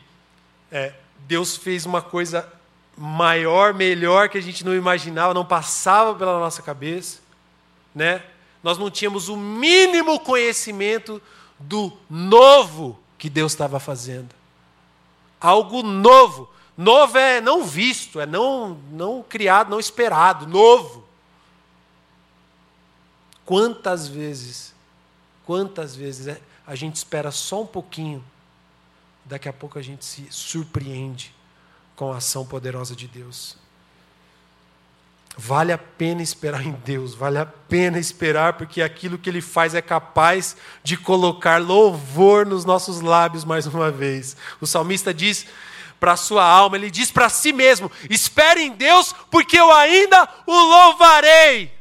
[0.70, 2.50] é, Deus fez uma coisa
[2.96, 7.20] maior, melhor que a gente não imaginava, não passava pela nossa cabeça,
[7.94, 8.22] né?
[8.62, 11.22] Nós não tínhamos o mínimo conhecimento
[11.58, 14.34] do novo que Deus estava fazendo.
[15.40, 16.50] Algo novo.
[16.76, 21.05] Novo é não visto, é não, não criado, não esperado, novo.
[23.46, 24.74] Quantas vezes,
[25.46, 28.22] quantas vezes é, a gente espera só um pouquinho,
[29.24, 31.32] daqui a pouco a gente se surpreende
[31.94, 33.56] com a ação poderosa de Deus.
[35.38, 39.74] Vale a pena esperar em Deus, vale a pena esperar, porque aquilo que Ele faz
[39.74, 44.36] é capaz de colocar louvor nos nossos lábios mais uma vez.
[44.60, 45.46] O salmista diz
[46.00, 50.28] para a sua alma, ele diz para si mesmo: espere em Deus, porque eu ainda
[50.46, 51.75] o louvarei.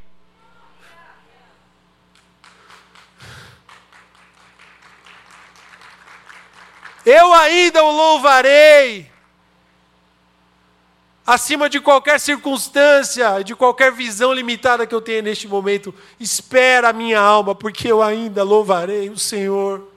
[7.06, 9.11] Eu ainda o louvarei.
[11.26, 16.94] Acima de qualquer circunstância, de qualquer visão limitada que eu tenha neste momento, espera a
[16.94, 19.88] minha alma, porque eu ainda louvarei o Senhor.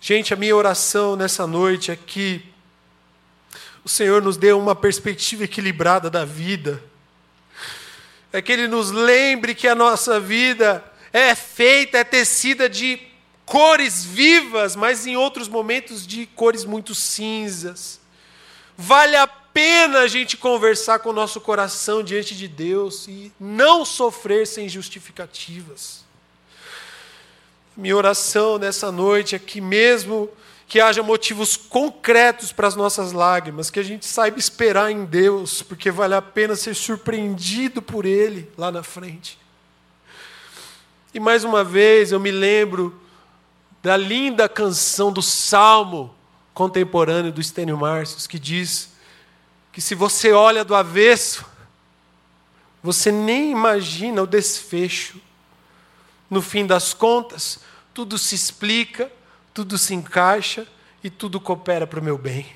[0.00, 2.44] Gente, a minha oração nessa noite é que
[3.84, 6.82] o Senhor nos dê uma perspectiva equilibrada da vida.
[8.32, 10.84] É que Ele nos lembre que a nossa vida
[11.18, 13.00] é feita, é tecida de
[13.46, 17.98] cores vivas, mas em outros momentos de cores muito cinzas.
[18.76, 23.82] Vale a pena a gente conversar com o nosso coração diante de Deus e não
[23.82, 26.04] sofrer sem justificativas.
[27.74, 30.28] Minha oração nessa noite é que, mesmo
[30.68, 35.62] que haja motivos concretos para as nossas lágrimas, que a gente saiba esperar em Deus,
[35.62, 39.45] porque vale a pena ser surpreendido por Ele lá na frente.
[41.16, 42.94] E mais uma vez eu me lembro
[43.82, 46.14] da linda canção do Salmo
[46.52, 48.90] contemporâneo do Estênio Márcios, que diz
[49.72, 51.46] que se você olha do avesso,
[52.82, 55.18] você nem imagina o desfecho.
[56.28, 57.60] No fim das contas,
[57.94, 59.10] tudo se explica,
[59.54, 60.68] tudo se encaixa
[61.02, 62.46] e tudo coopera para o meu bem.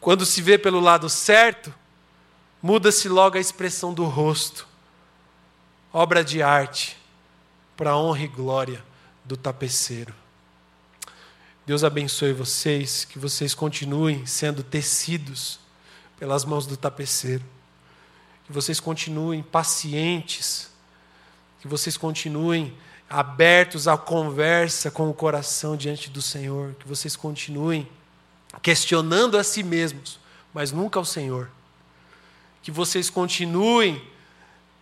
[0.00, 1.74] Quando se vê pelo lado certo,
[2.62, 4.69] muda-se logo a expressão do rosto.
[5.92, 6.96] Obra de arte,
[7.76, 8.84] para a honra e glória
[9.24, 10.14] do tapeceiro.
[11.66, 15.58] Deus abençoe vocês, que vocês continuem sendo tecidos
[16.16, 17.42] pelas mãos do tapeceiro.
[18.46, 20.70] Que vocês continuem pacientes,
[21.60, 22.72] que vocês continuem
[23.08, 27.88] abertos à conversa com o coração diante do Senhor, que vocês continuem
[28.62, 30.20] questionando a si mesmos,
[30.54, 31.50] mas nunca ao Senhor.
[32.62, 34.00] Que vocês continuem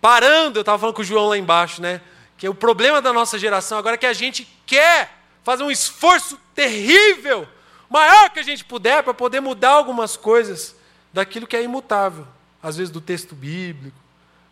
[0.01, 2.01] parando, eu estava falando com o João lá embaixo, né?
[2.37, 5.13] Que o problema da nossa geração agora é que a gente quer
[5.43, 7.49] fazer um esforço terrível,
[7.89, 10.77] maior que a gente puder, para poder mudar algumas coisas
[11.13, 12.27] daquilo que é imutável,
[12.63, 13.97] às vezes do texto bíblico.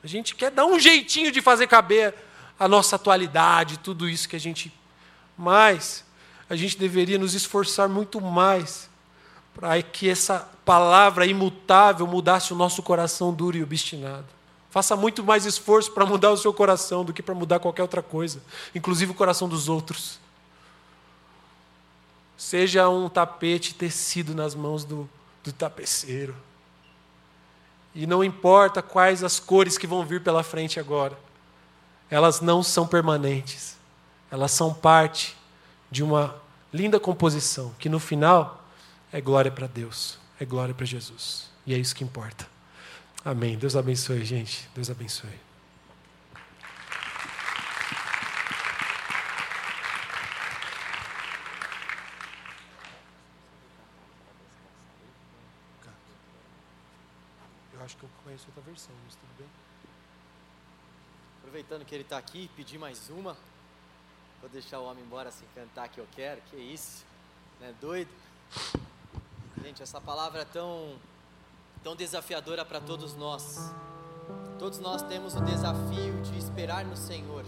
[0.02, 2.14] A gente quer dar um jeitinho de fazer caber
[2.58, 4.72] a nossa atualidade, tudo isso que a gente.
[5.36, 6.04] Mas
[6.48, 8.88] a gente deveria nos esforçar muito mais
[9.54, 14.35] para que essa palavra imutável mudasse o nosso coração duro e obstinado.
[14.76, 18.02] Faça muito mais esforço para mudar o seu coração do que para mudar qualquer outra
[18.02, 18.42] coisa,
[18.74, 20.18] inclusive o coração dos outros.
[22.36, 25.08] Seja um tapete tecido nas mãos do,
[25.42, 26.36] do tapeceiro.
[27.94, 31.16] E não importa quais as cores que vão vir pela frente agora
[32.10, 33.78] elas não são permanentes.
[34.30, 35.34] Elas são parte
[35.90, 36.36] de uma
[36.70, 38.62] linda composição, que no final
[39.10, 41.48] é glória para Deus, é glória para Jesus.
[41.64, 42.55] E é isso que importa.
[43.26, 43.58] Amém.
[43.58, 44.68] Deus abençoe, gente.
[44.72, 45.36] Deus abençoe.
[57.72, 59.48] Eu acho que eu conheço outra versão, mas tudo bem.
[61.38, 63.36] Aproveitando que ele está aqui, pedir mais uma.
[64.40, 66.40] Vou deixar o homem embora sem cantar que eu quero.
[66.42, 67.04] Que isso?
[67.58, 67.74] Né?
[67.80, 68.10] Doido?
[69.64, 70.96] Gente, essa palavra é tão,
[71.86, 73.72] tão desafiadora para todos nós.
[74.58, 77.44] Todos nós temos o desafio de esperar no Senhor.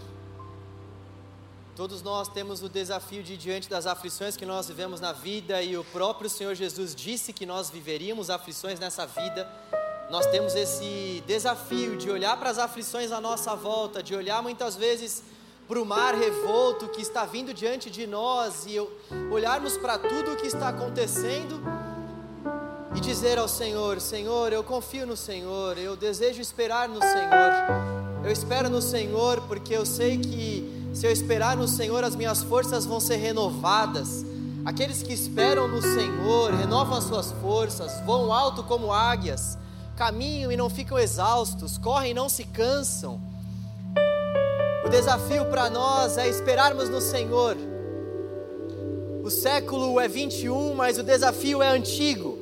[1.75, 5.75] Todos nós temos o desafio de, diante das aflições que nós vivemos na vida, e
[5.75, 9.45] o próprio Senhor Jesus disse que nós viveríamos aflições nessa vida.
[10.09, 14.77] Nós temos esse desafio de olhar para as aflições à nossa volta, de olhar muitas
[14.77, 15.21] vezes
[15.67, 18.79] para o mar revolto que está vindo diante de nós e
[19.29, 21.61] olharmos para tudo o que está acontecendo
[22.99, 27.51] e dizer ao Senhor: Senhor, eu confio no Senhor, eu desejo esperar no Senhor.
[28.25, 32.43] Eu espero no Senhor porque eu sei que se eu esperar no Senhor, as minhas
[32.43, 34.25] forças vão ser renovadas.
[34.65, 39.57] Aqueles que esperam no Senhor renovam as suas forças, voam alto como águias,
[39.95, 43.21] caminham e não ficam exaustos, correm e não se cansam.
[44.85, 47.55] O desafio para nós é esperarmos no Senhor.
[49.23, 52.38] O século é 21, mas o desafio é antigo.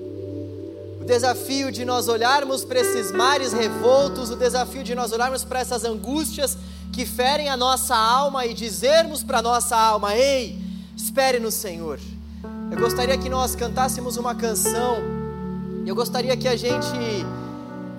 [1.08, 5.86] Desafio de nós olharmos para esses mares revoltos, o desafio de nós olharmos para essas
[5.86, 6.58] angústias
[6.92, 10.60] que ferem a nossa alma e dizermos para a nossa alma: Ei,
[10.98, 11.98] espere no Senhor.
[12.70, 14.98] Eu gostaria que nós cantássemos uma canção,
[15.86, 17.26] eu gostaria que a gente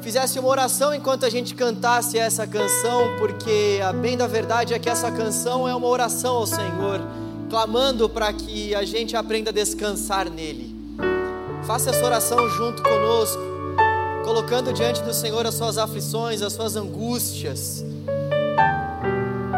[0.03, 4.79] fizesse uma oração enquanto a gente cantasse essa canção, porque a bem da verdade é
[4.79, 7.01] que essa canção é uma oração ao Senhor,
[7.49, 10.78] clamando para que a gente aprenda a descansar nele.
[11.69, 13.43] Faça essa oração junto conosco,
[14.25, 17.85] colocando diante do Senhor as suas aflições, as suas angústias.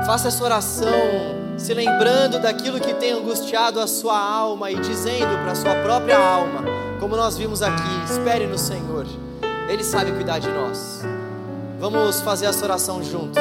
[0.05, 0.89] Faça essa oração
[1.57, 6.19] se lembrando daquilo que tem angustiado a sua alma e dizendo para a sua própria
[6.19, 6.65] alma,
[6.99, 9.07] como nós vimos aqui: espere no Senhor.
[9.69, 11.03] Ele sabe cuidar de nós.
[11.78, 13.41] Vamos fazer essa oração juntos.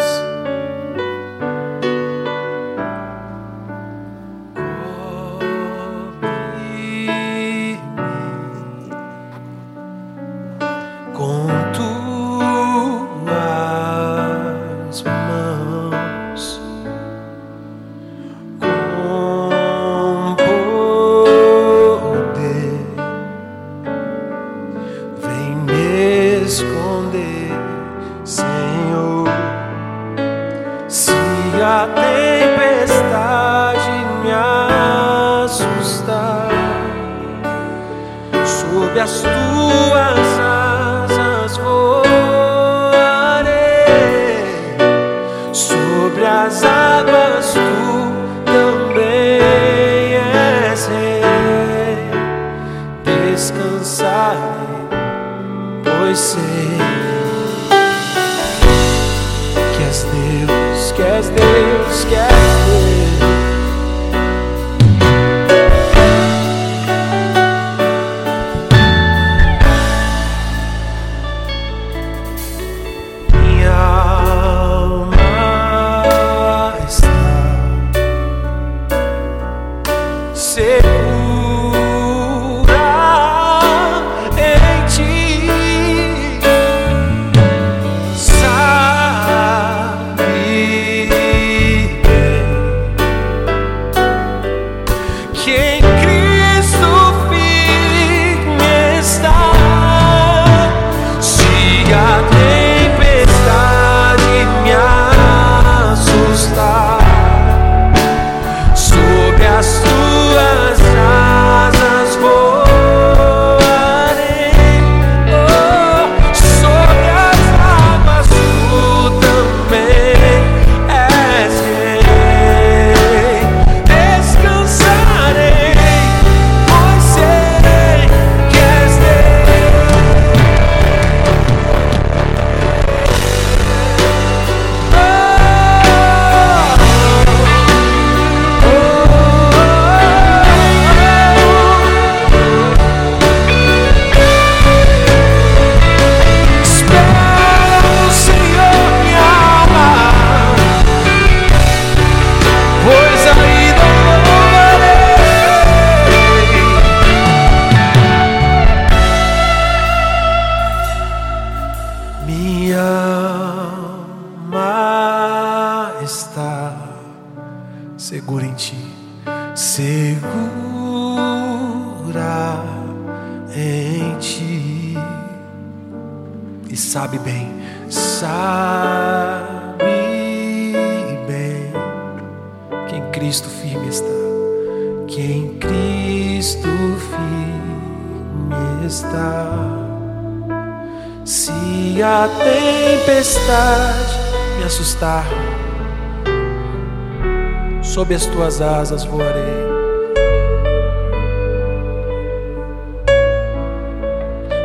[198.40, 199.68] Tuas asas voarei.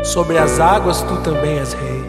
[0.04, 2.04] Sobre as águas tu também és rei.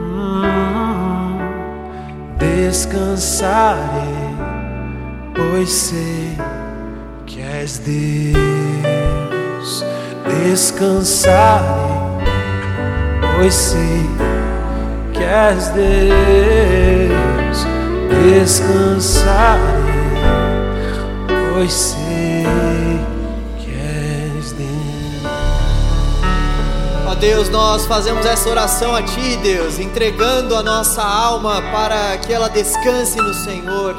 [0.00, 1.38] Hum,
[2.36, 3.78] descansarei,
[5.36, 6.36] pois sei
[7.26, 8.32] que és Deus.
[10.26, 11.62] Descansarei,
[13.36, 14.31] pois sei
[15.32, 15.96] que és Deus.
[18.10, 19.62] Descansarei,
[21.54, 23.00] pois sei
[23.58, 25.22] que és Deus.
[27.08, 32.30] Ó Deus, nós fazemos essa oração a Ti, Deus, entregando a nossa alma para que
[32.30, 33.96] ela descanse no Senhor.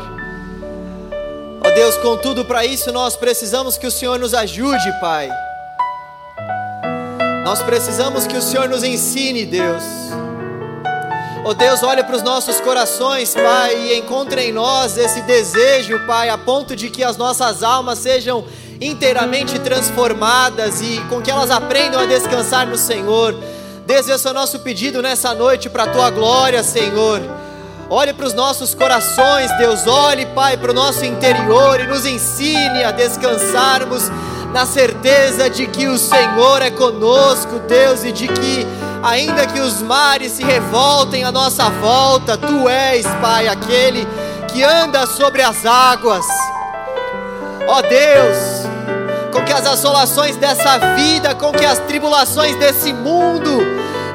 [1.66, 5.30] Ó Deus, contudo, para isso nós precisamos que o Senhor nos ajude, Pai.
[7.44, 9.84] Nós precisamos que o Senhor nos ensine, Deus.
[11.46, 16.30] Ó Deus, olha para os nossos corações, Pai, e encontre em nós esse desejo, Pai,
[16.30, 18.46] a ponto de que as nossas almas sejam
[18.80, 23.36] inteiramente transformadas e com que elas aprendam a descansar no Senhor.
[23.86, 27.22] Deus, esse é o nosso pedido nessa noite para a tua glória, Senhor.
[27.90, 32.86] Olhe para os nossos corações, Deus, olhe, Pai, para o nosso interior e nos ensine
[32.86, 34.10] a descansarmos
[34.54, 38.66] na certeza de que o Senhor é conosco, Deus, e de que,
[39.04, 44.08] ainda que os mares se revoltem à nossa volta, Tu és, Pai, aquele
[44.48, 46.26] que anda sobre as águas.
[47.68, 48.38] Ó Deus,
[49.34, 53.62] com que as assolações dessa vida, com que as tribulações desse mundo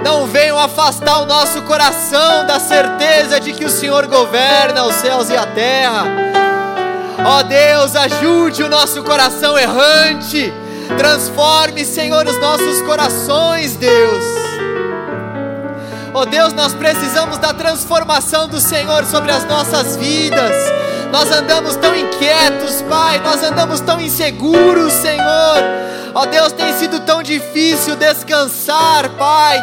[0.02, 5.28] não venham afastar o nosso coração da certeza de que o Senhor governa os céus
[5.28, 6.04] e a terra.
[7.24, 10.52] Ó Deus, ajude o nosso coração errante,
[10.96, 14.47] transforme, Senhor, os nossos corações, Deus.
[16.18, 20.52] Ó Deus, nós precisamos da transformação do Senhor sobre as nossas vidas.
[21.12, 25.62] Nós andamos tão inquietos, Pai, nós andamos tão inseguros, Senhor.
[26.12, 29.62] Ó Deus, tem sido tão difícil descansar, Pai.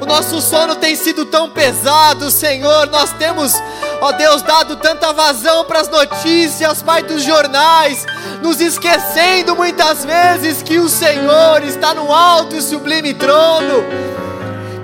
[0.00, 2.86] O nosso sono tem sido tão pesado, Senhor.
[2.86, 3.52] Nós temos,
[4.00, 8.06] ó Deus, dado tanta vazão para as notícias, Pai, dos jornais,
[8.40, 14.23] nos esquecendo muitas vezes que o Senhor está no alto e sublime trono.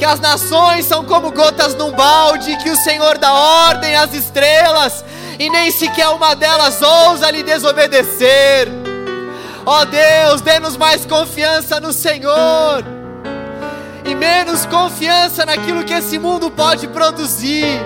[0.01, 5.05] Que as nações são como gotas num balde, que o Senhor dá ordem às estrelas
[5.39, 8.67] e nem sequer uma delas ousa lhe desobedecer.
[9.67, 12.83] Ó Deus, dê-nos mais confiança no Senhor
[14.03, 17.79] e menos confiança naquilo que esse mundo pode produzir.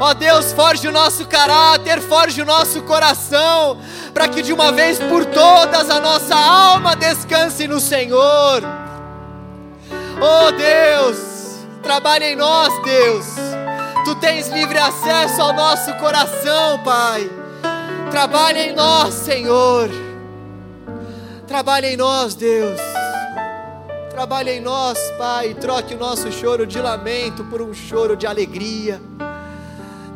[0.00, 3.78] Ó Deus, forge o nosso caráter, forge o nosso coração,
[4.12, 8.60] para que de uma vez por todas a nossa alma descanse no Senhor.
[10.20, 11.29] Oh Deus,
[11.82, 13.26] trabalhe em nós, Deus.
[14.04, 17.30] Tu tens livre acesso ao nosso coração, Pai.
[18.10, 19.90] Trabalhe em nós, Senhor.
[21.46, 22.80] Trabalhe em nós, Deus.
[24.10, 25.54] Trabalhe em nós, Pai.
[25.54, 29.00] Troque o nosso choro de lamento por um choro de alegria.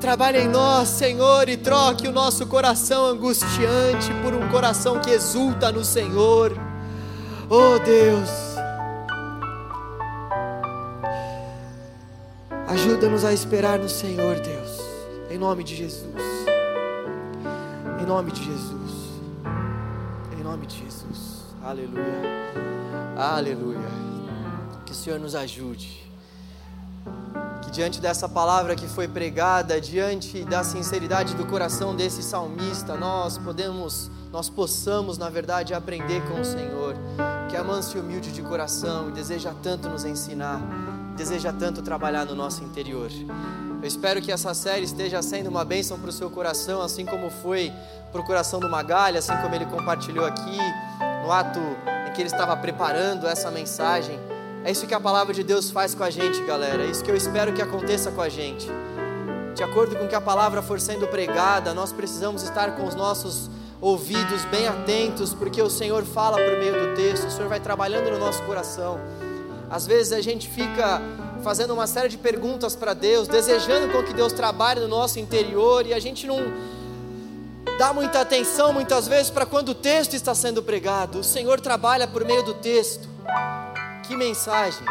[0.00, 5.72] Trabalhe em nós, Senhor, e troque o nosso coração angustiante por um coração que exulta
[5.72, 6.52] no Senhor.
[7.48, 8.53] Oh Deus,
[12.74, 14.80] ajuda-nos a esperar no Senhor, Deus,
[15.30, 16.12] em nome de Jesus.
[18.02, 18.90] Em nome de Jesus.
[20.36, 21.54] Em nome de Jesus.
[21.62, 22.20] Aleluia.
[23.16, 23.78] Aleluia.
[24.84, 26.02] Que o Senhor nos ajude.
[27.62, 33.38] Que diante dessa palavra que foi pregada, diante da sinceridade do coração desse salmista, nós
[33.38, 36.96] podemos, nós possamos, na verdade, aprender com o Senhor,
[37.48, 40.60] que é manso e humilde de coração e deseja tanto nos ensinar,
[41.16, 43.10] deseja tanto trabalhar no nosso interior.
[43.80, 47.30] Eu espero que essa série esteja sendo uma bênção para o seu coração, assim como
[47.30, 47.72] foi
[48.10, 50.58] para o coração do Magalha, assim como ele compartilhou aqui
[51.22, 51.60] no ato
[52.08, 54.18] em que ele estava preparando essa mensagem.
[54.64, 56.82] É isso que a palavra de Deus faz com a gente, galera.
[56.82, 58.66] É isso que eu espero que aconteça com a gente.
[59.54, 63.50] De acordo com que a palavra for sendo pregada, nós precisamos estar com os nossos
[63.80, 68.10] ouvidos bem atentos, porque o Senhor fala por meio do texto, o Senhor vai trabalhando
[68.10, 68.98] no nosso coração.
[69.70, 71.00] Às vezes a gente fica
[71.42, 75.86] fazendo uma série de perguntas para Deus, desejando com que Deus trabalhe no nosso interior
[75.86, 76.38] e a gente não
[77.78, 81.20] dá muita atenção muitas vezes para quando o texto está sendo pregado.
[81.20, 83.08] O Senhor trabalha por meio do texto.
[84.06, 84.84] Que mensagem!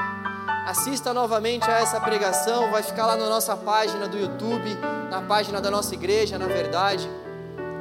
[0.67, 4.77] Assista novamente a essa pregação, vai ficar lá na nossa página do YouTube,
[5.09, 7.09] na página da nossa igreja, na verdade.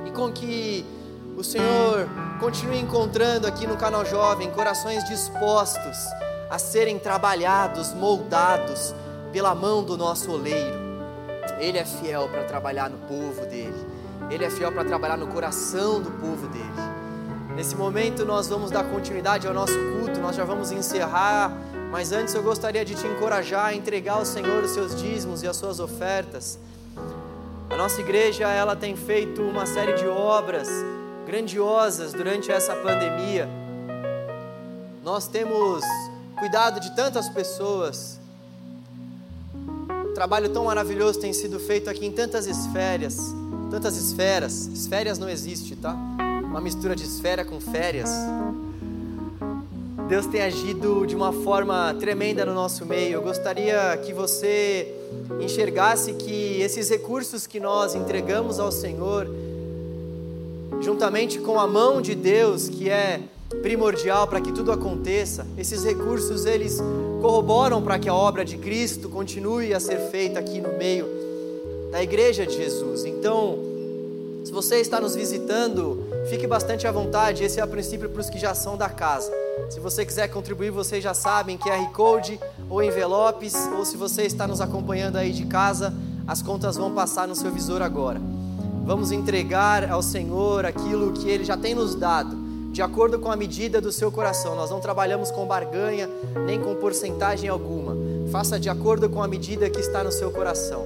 [0.05, 0.85] E com que
[1.37, 2.09] o Senhor
[2.41, 5.97] continue encontrando aqui no canal Jovem corações dispostos
[6.53, 8.95] a serem trabalhados, moldados
[9.33, 10.79] pela mão do nosso oleiro.
[11.59, 13.87] Ele é fiel para trabalhar no povo dele.
[14.31, 16.67] Ele é fiel para trabalhar no coração do povo dele.
[17.57, 21.57] Nesse momento nós vamos dar continuidade ao nosso culto, nós já vamos encerrar,
[21.91, 25.49] mas antes eu gostaria de te encorajar a entregar ao Senhor os seus dízimos e
[25.49, 26.59] as suas ofertas.
[27.71, 30.69] A nossa igreja, ela tem feito uma série de obras
[31.27, 33.49] grandiosas durante essa pandemia.
[35.03, 35.83] Nós temos
[36.43, 38.19] cuidado de tantas pessoas.
[39.55, 43.17] Um trabalho tão maravilhoso tem sido feito aqui em tantas esferas
[43.71, 44.67] tantas esferas.
[44.67, 45.97] Esferas não existe, tá?
[46.45, 48.11] Uma mistura de esfera com férias.
[50.09, 53.15] Deus tem agido de uma forma tremenda no nosso meio.
[53.15, 54.93] Eu gostaria que você
[55.41, 59.27] enxergasse que esses recursos que nós entregamos ao Senhor,
[60.81, 63.21] juntamente com a mão de Deus, que é
[63.57, 66.81] primordial para que tudo aconteça, esses recursos eles
[67.21, 71.07] corroboram para que a obra de Cristo continue a ser feita aqui no meio
[71.91, 73.05] da igreja de Jesus.
[73.05, 73.59] Então,
[74.45, 77.45] se você está nos visitando, fique bastante à vontade.
[77.45, 79.33] Esse é o princípio para os que já são da casa.
[79.71, 84.23] Se você quiser contribuir, vocês já sabem que é Code ou envelopes, ou se você
[84.23, 85.95] está nos acompanhando aí de casa,
[86.27, 88.21] as contas vão passar no seu visor agora.
[88.85, 92.37] Vamos entregar ao Senhor aquilo que Ele já tem nos dado,
[92.73, 94.57] de acordo com a medida do seu coração.
[94.57, 96.09] Nós não trabalhamos com barganha,
[96.47, 97.95] nem com porcentagem alguma.
[98.33, 100.83] Faça de acordo com a medida que está no seu coração.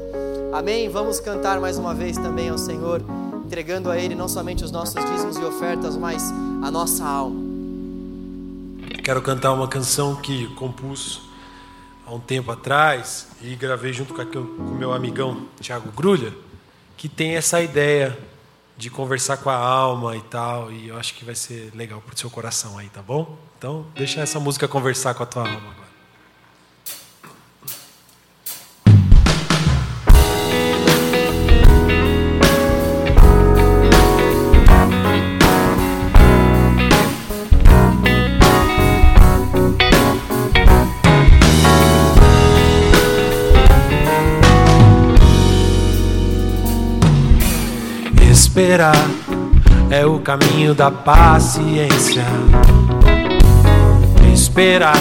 [0.52, 0.88] Amém?
[0.88, 3.00] Vamos cantar mais uma vez também ao Senhor,
[3.44, 7.46] entregando a Ele não somente os nossos dízimos e ofertas, mas a nossa alma.
[9.04, 11.22] Quero cantar uma canção que compus
[12.04, 16.34] há um tempo atrás e gravei junto com o meu amigão Tiago Grulha,
[16.96, 18.18] que tem essa ideia
[18.76, 22.14] de conversar com a alma e tal, e eu acho que vai ser legal para
[22.14, 23.38] o seu coração aí, tá bom?
[23.58, 25.85] Então, deixa essa música conversar com a tua alma agora.
[48.56, 48.96] Esperar
[49.90, 52.24] é o caminho da paciência.
[54.32, 54.96] Esperar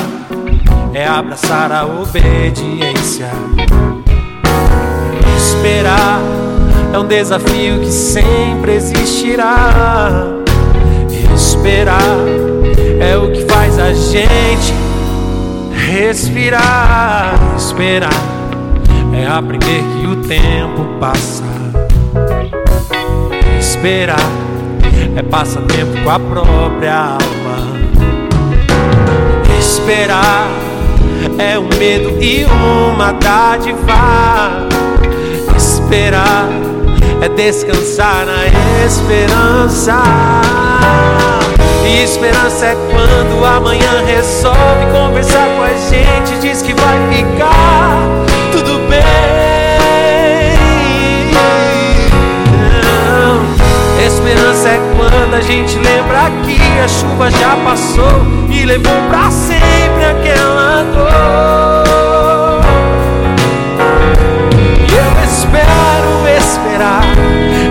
[0.94, 3.30] é abraçar a obediência.
[5.38, 6.20] Esperar
[6.94, 10.26] é um desafio que sempre existirá.
[11.34, 12.02] Esperar
[13.00, 14.74] é o que faz a gente
[15.72, 17.40] respirar.
[17.56, 18.12] Esperar
[19.14, 21.55] é aprender que o tempo passa
[23.66, 24.30] esperar
[25.18, 27.76] é passatempo com a própria alma.
[29.60, 30.48] Esperar
[31.40, 34.68] é um medo e uma dádiva.
[35.58, 36.48] Esperar
[37.22, 38.46] é descansar na
[38.86, 40.00] esperança.
[41.88, 47.98] E esperança é quando amanhã resolve conversar com a gente, diz que vai ficar
[48.52, 49.25] tudo bem.
[54.26, 60.04] Esperança é quando a gente lembra que a chuva já passou e levou pra sempre
[60.04, 62.66] aquela dor.
[64.80, 67.04] E eu espero esperar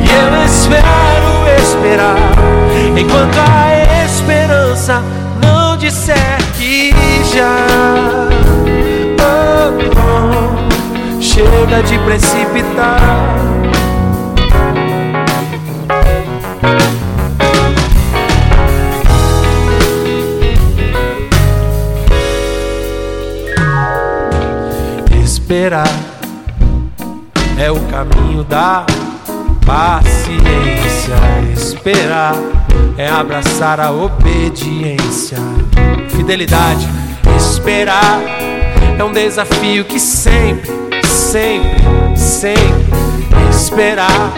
[0.02, 1.30] E eu espero
[1.62, 2.16] esperar
[2.96, 3.79] enquanto a
[11.82, 13.00] de precipitar.
[25.22, 25.88] Esperar
[27.58, 28.84] é o caminho da
[29.64, 31.14] paciência.
[31.54, 32.34] Esperar
[32.98, 35.38] é abraçar a obediência
[36.30, 36.88] fidelidade.
[37.36, 38.20] Esperar
[38.98, 40.70] é um desafio que sempre,
[41.10, 42.90] sempre, sempre
[43.50, 44.32] esperar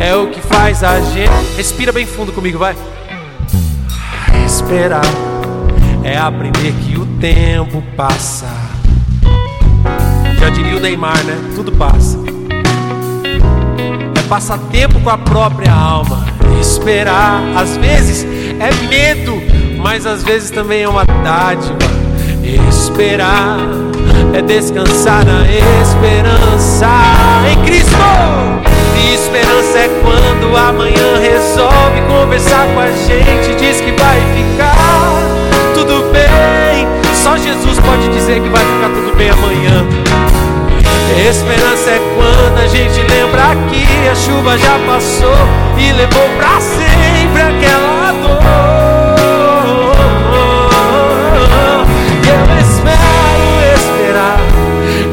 [0.00, 1.30] é o que faz a gente.
[1.56, 2.74] Respira bem fundo comigo, vai.
[4.46, 5.04] Esperar
[6.02, 8.48] é aprender que o tempo passa.
[10.38, 11.36] Já diria o Neymar, né?
[11.54, 12.18] Tudo passa.
[14.18, 16.24] É passar tempo com a própria alma.
[16.60, 18.24] Esperar, às vezes
[18.58, 19.34] é medo,
[19.78, 21.78] mas às vezes também é uma dádiva.
[22.68, 23.58] Esperar
[24.34, 25.42] é descansar na
[25.82, 26.86] esperança
[27.50, 27.90] em Cristo.
[28.96, 35.20] E esperança é quando amanhã resolve conversar com a gente, diz que vai ficar
[35.74, 36.86] tudo bem.
[37.14, 39.86] Só Jesus pode dizer que vai ficar tudo bem amanhã.
[41.28, 45.36] Esperança é quando a gente lembra que a chuva já passou
[45.76, 48.89] e levou pra sempre aquela dor.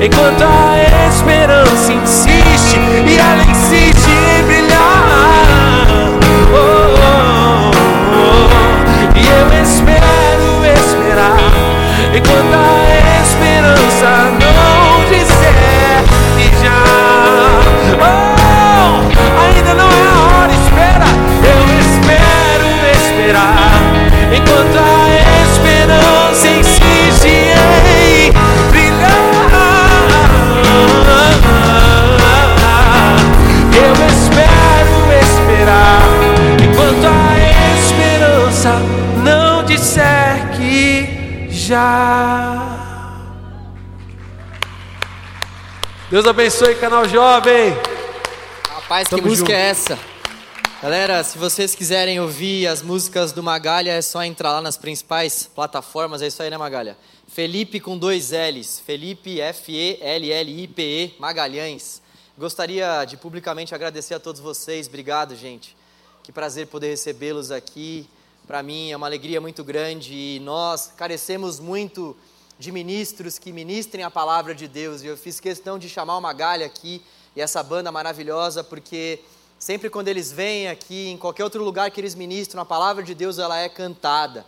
[0.07, 5.88] Enquanto a esperança insiste e ela insiste em brilhar.
[6.53, 7.71] Oh, oh,
[8.15, 8.47] oh.
[9.17, 11.51] E eu espero esperar
[12.15, 12.65] enquanto a
[13.21, 14.09] esperança
[14.39, 16.03] não disser
[16.38, 16.84] que já.
[17.99, 18.31] Oh,
[19.43, 21.09] ainda não é a hora, espera.
[21.43, 23.81] Eu espero esperar
[24.34, 24.86] enquanto a
[46.18, 47.76] Deus abençoe, canal jovem.
[48.68, 49.56] Rapaz, que Tamo música junto.
[49.56, 49.99] é essa?
[50.81, 55.48] Galera, se vocês quiserem ouvir as músicas do Magalha, é só entrar lá nas principais
[55.53, 56.23] plataformas.
[56.23, 56.98] É isso aí, né, Magalha?
[57.27, 58.81] Felipe com dois L's.
[58.84, 62.02] Felipe, F-E-L-L-I-P-E, Magalhães.
[62.35, 64.88] Gostaria de publicamente agradecer a todos vocês.
[64.88, 65.77] Obrigado, gente.
[66.23, 68.10] Que prazer poder recebê-los aqui.
[68.48, 72.18] Para mim é uma alegria muito grande e nós carecemos muito
[72.59, 75.01] de ministros que ministrem a palavra de Deus.
[75.01, 77.01] E eu fiz questão de chamar o Magalha aqui
[77.35, 79.19] e essa banda maravilhosa, porque
[79.59, 83.13] sempre quando eles vêm aqui, em qualquer outro lugar que eles ministram, a palavra de
[83.13, 84.45] Deus ela é cantada.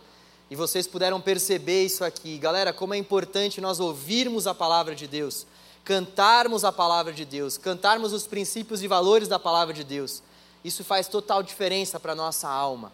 [0.50, 2.36] E vocês puderam perceber isso aqui.
[2.36, 5.46] Galera, como é importante nós ouvirmos a palavra de Deus,
[5.84, 10.20] cantarmos a palavra de Deus, cantarmos os princípios e valores da palavra de Deus.
[10.64, 12.92] Isso faz total diferença para a nossa alma.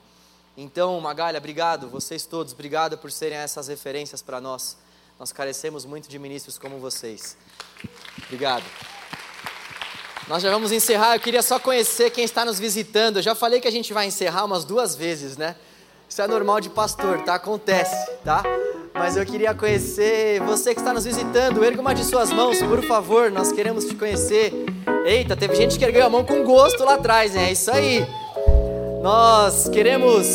[0.54, 4.76] Então, Magalha, obrigado, vocês todos, obrigado por serem essas referências para nós.
[5.18, 7.36] Nós carecemos muito de ministros como vocês.
[8.24, 8.64] Obrigado.
[10.28, 11.14] Nós já vamos encerrar.
[11.14, 13.16] Eu queria só conhecer quem está nos visitando.
[13.16, 15.56] Eu já falei que a gente vai encerrar umas duas vezes, né?
[16.08, 17.36] Isso é normal de pastor, tá?
[17.36, 18.42] Acontece, tá?
[18.92, 21.64] Mas eu queria conhecer você que está nos visitando.
[21.64, 23.30] Erga uma de suas mãos, por favor.
[23.30, 24.52] Nós queremos te conhecer.
[25.06, 27.44] Eita, teve gente que ergueu a mão com gosto lá atrás, hein?
[27.44, 28.06] É isso aí.
[29.02, 30.26] Nós queremos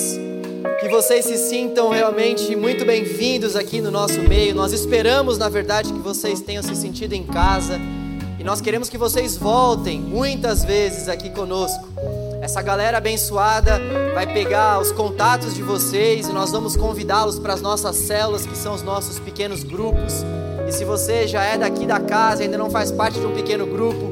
[0.80, 4.56] que vocês se sintam realmente muito bem-vindos aqui no nosso meio.
[4.56, 7.80] Nós esperamos, na verdade, que vocês tenham se sentido em casa.
[8.40, 11.88] E nós queremos que vocês voltem muitas vezes aqui conosco.
[12.42, 13.80] Essa galera abençoada
[14.14, 18.58] vai pegar os contatos de vocês e nós vamos convidá-los para as nossas células, que
[18.58, 20.26] são os nossos pequenos grupos.
[20.68, 23.34] E se você já é daqui da casa e ainda não faz parte de um
[23.34, 24.12] pequeno grupo,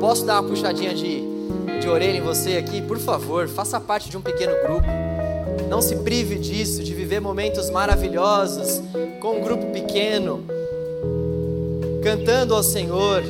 [0.00, 1.22] posso dar uma puxadinha de,
[1.80, 2.82] de orelha em você aqui?
[2.82, 5.07] Por favor, faça parte de um pequeno grupo.
[5.68, 8.80] Não se prive disso, de viver momentos maravilhosos
[9.20, 10.42] com um grupo pequeno,
[12.02, 13.22] cantando ao Senhor,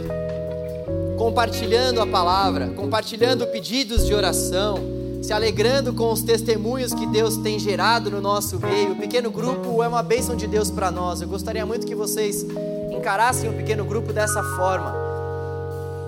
[1.18, 4.78] compartilhando a palavra, compartilhando pedidos de oração,
[5.20, 8.92] se alegrando com os testemunhos que Deus tem gerado no nosso meio.
[8.92, 11.20] O pequeno grupo é uma bênção de Deus para nós.
[11.20, 12.46] Eu gostaria muito que vocês
[12.92, 14.94] encarassem o pequeno grupo dessa forma.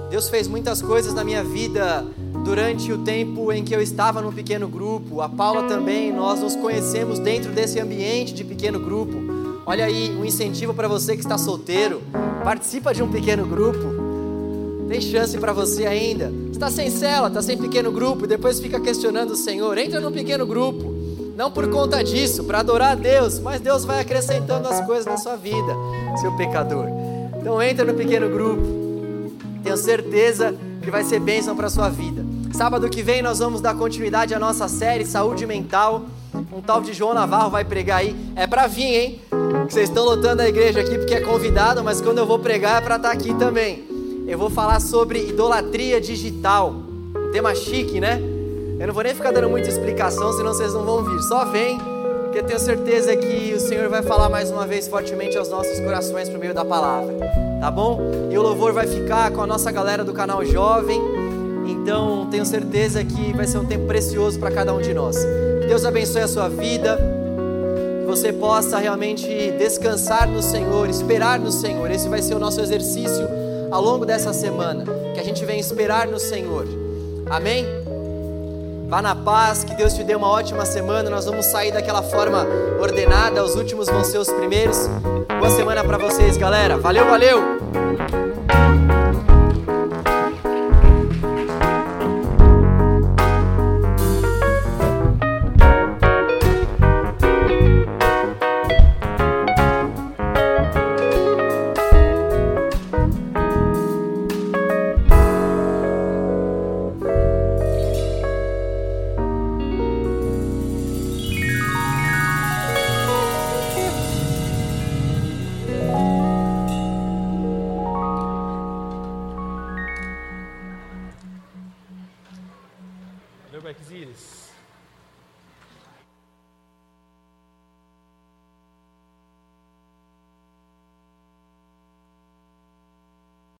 [0.09, 2.05] Deus fez muitas coisas na minha vida
[2.45, 5.21] durante o tempo em que eu estava num pequeno grupo.
[5.21, 9.15] A Paula também, nós nos conhecemos dentro desse ambiente de pequeno grupo.
[9.67, 12.03] Olha aí, um incentivo para você que está solteiro.
[12.43, 14.01] Participa de um pequeno grupo.
[14.89, 16.33] Tem chance para você ainda.
[16.51, 19.79] Está sem cela, está sem pequeno grupo e depois fica questionando o Senhor.
[19.79, 20.93] Entra num pequeno grupo.
[21.37, 25.17] Não por conta disso, para adorar a Deus, mas Deus vai acrescentando as coisas na
[25.17, 25.75] sua vida,
[26.21, 26.87] seu pecador.
[27.41, 28.63] Então entra no pequeno grupo.
[29.63, 32.30] Tenho certeza que vai ser bênção para sua vida.
[32.53, 36.03] Sábado que vem nós vamos dar continuidade à nossa série Saúde Mental.
[36.53, 38.15] Um tal de João Navarro vai pregar aí.
[38.37, 39.21] É para vir, hein?
[39.69, 42.85] Vocês estão lotando a igreja aqui porque é convidado, mas quando eu vou pregar é
[42.85, 43.85] para estar aqui também.
[44.27, 46.75] Eu vou falar sobre idolatria digital.
[47.17, 48.21] Um tema chique, né?
[48.79, 51.21] Eu não vou nem ficar dando muita explicação, senão vocês não vão vir.
[51.23, 51.79] Só vem,
[52.25, 55.79] porque eu tenho certeza que o Senhor vai falar mais uma vez fortemente aos nossos
[55.81, 57.15] corações por meio da palavra.
[57.61, 58.01] Tá bom?
[58.31, 61.20] E o louvor vai ficar com a nossa galera do canal Jovem.
[61.71, 65.17] Então, tenho certeza que vai ser um tempo precioso para cada um de nós.
[65.61, 66.99] Que Deus abençoe a sua vida.
[68.01, 69.27] Que você possa realmente
[69.59, 71.91] descansar no Senhor, esperar no Senhor.
[71.91, 73.27] Esse vai ser o nosso exercício
[73.71, 74.85] ao longo dessa semana,
[75.15, 76.67] que a gente venha esperar no Senhor.
[77.31, 77.65] Amém?
[78.89, 81.09] Vá na paz, que Deus te dê uma ótima semana.
[81.09, 82.45] Nós vamos sair daquela forma
[82.81, 84.89] ordenada, os últimos vão ser os primeiros.
[85.39, 86.77] Boa semana para vocês, galera.
[86.77, 87.60] Valeu, valeu!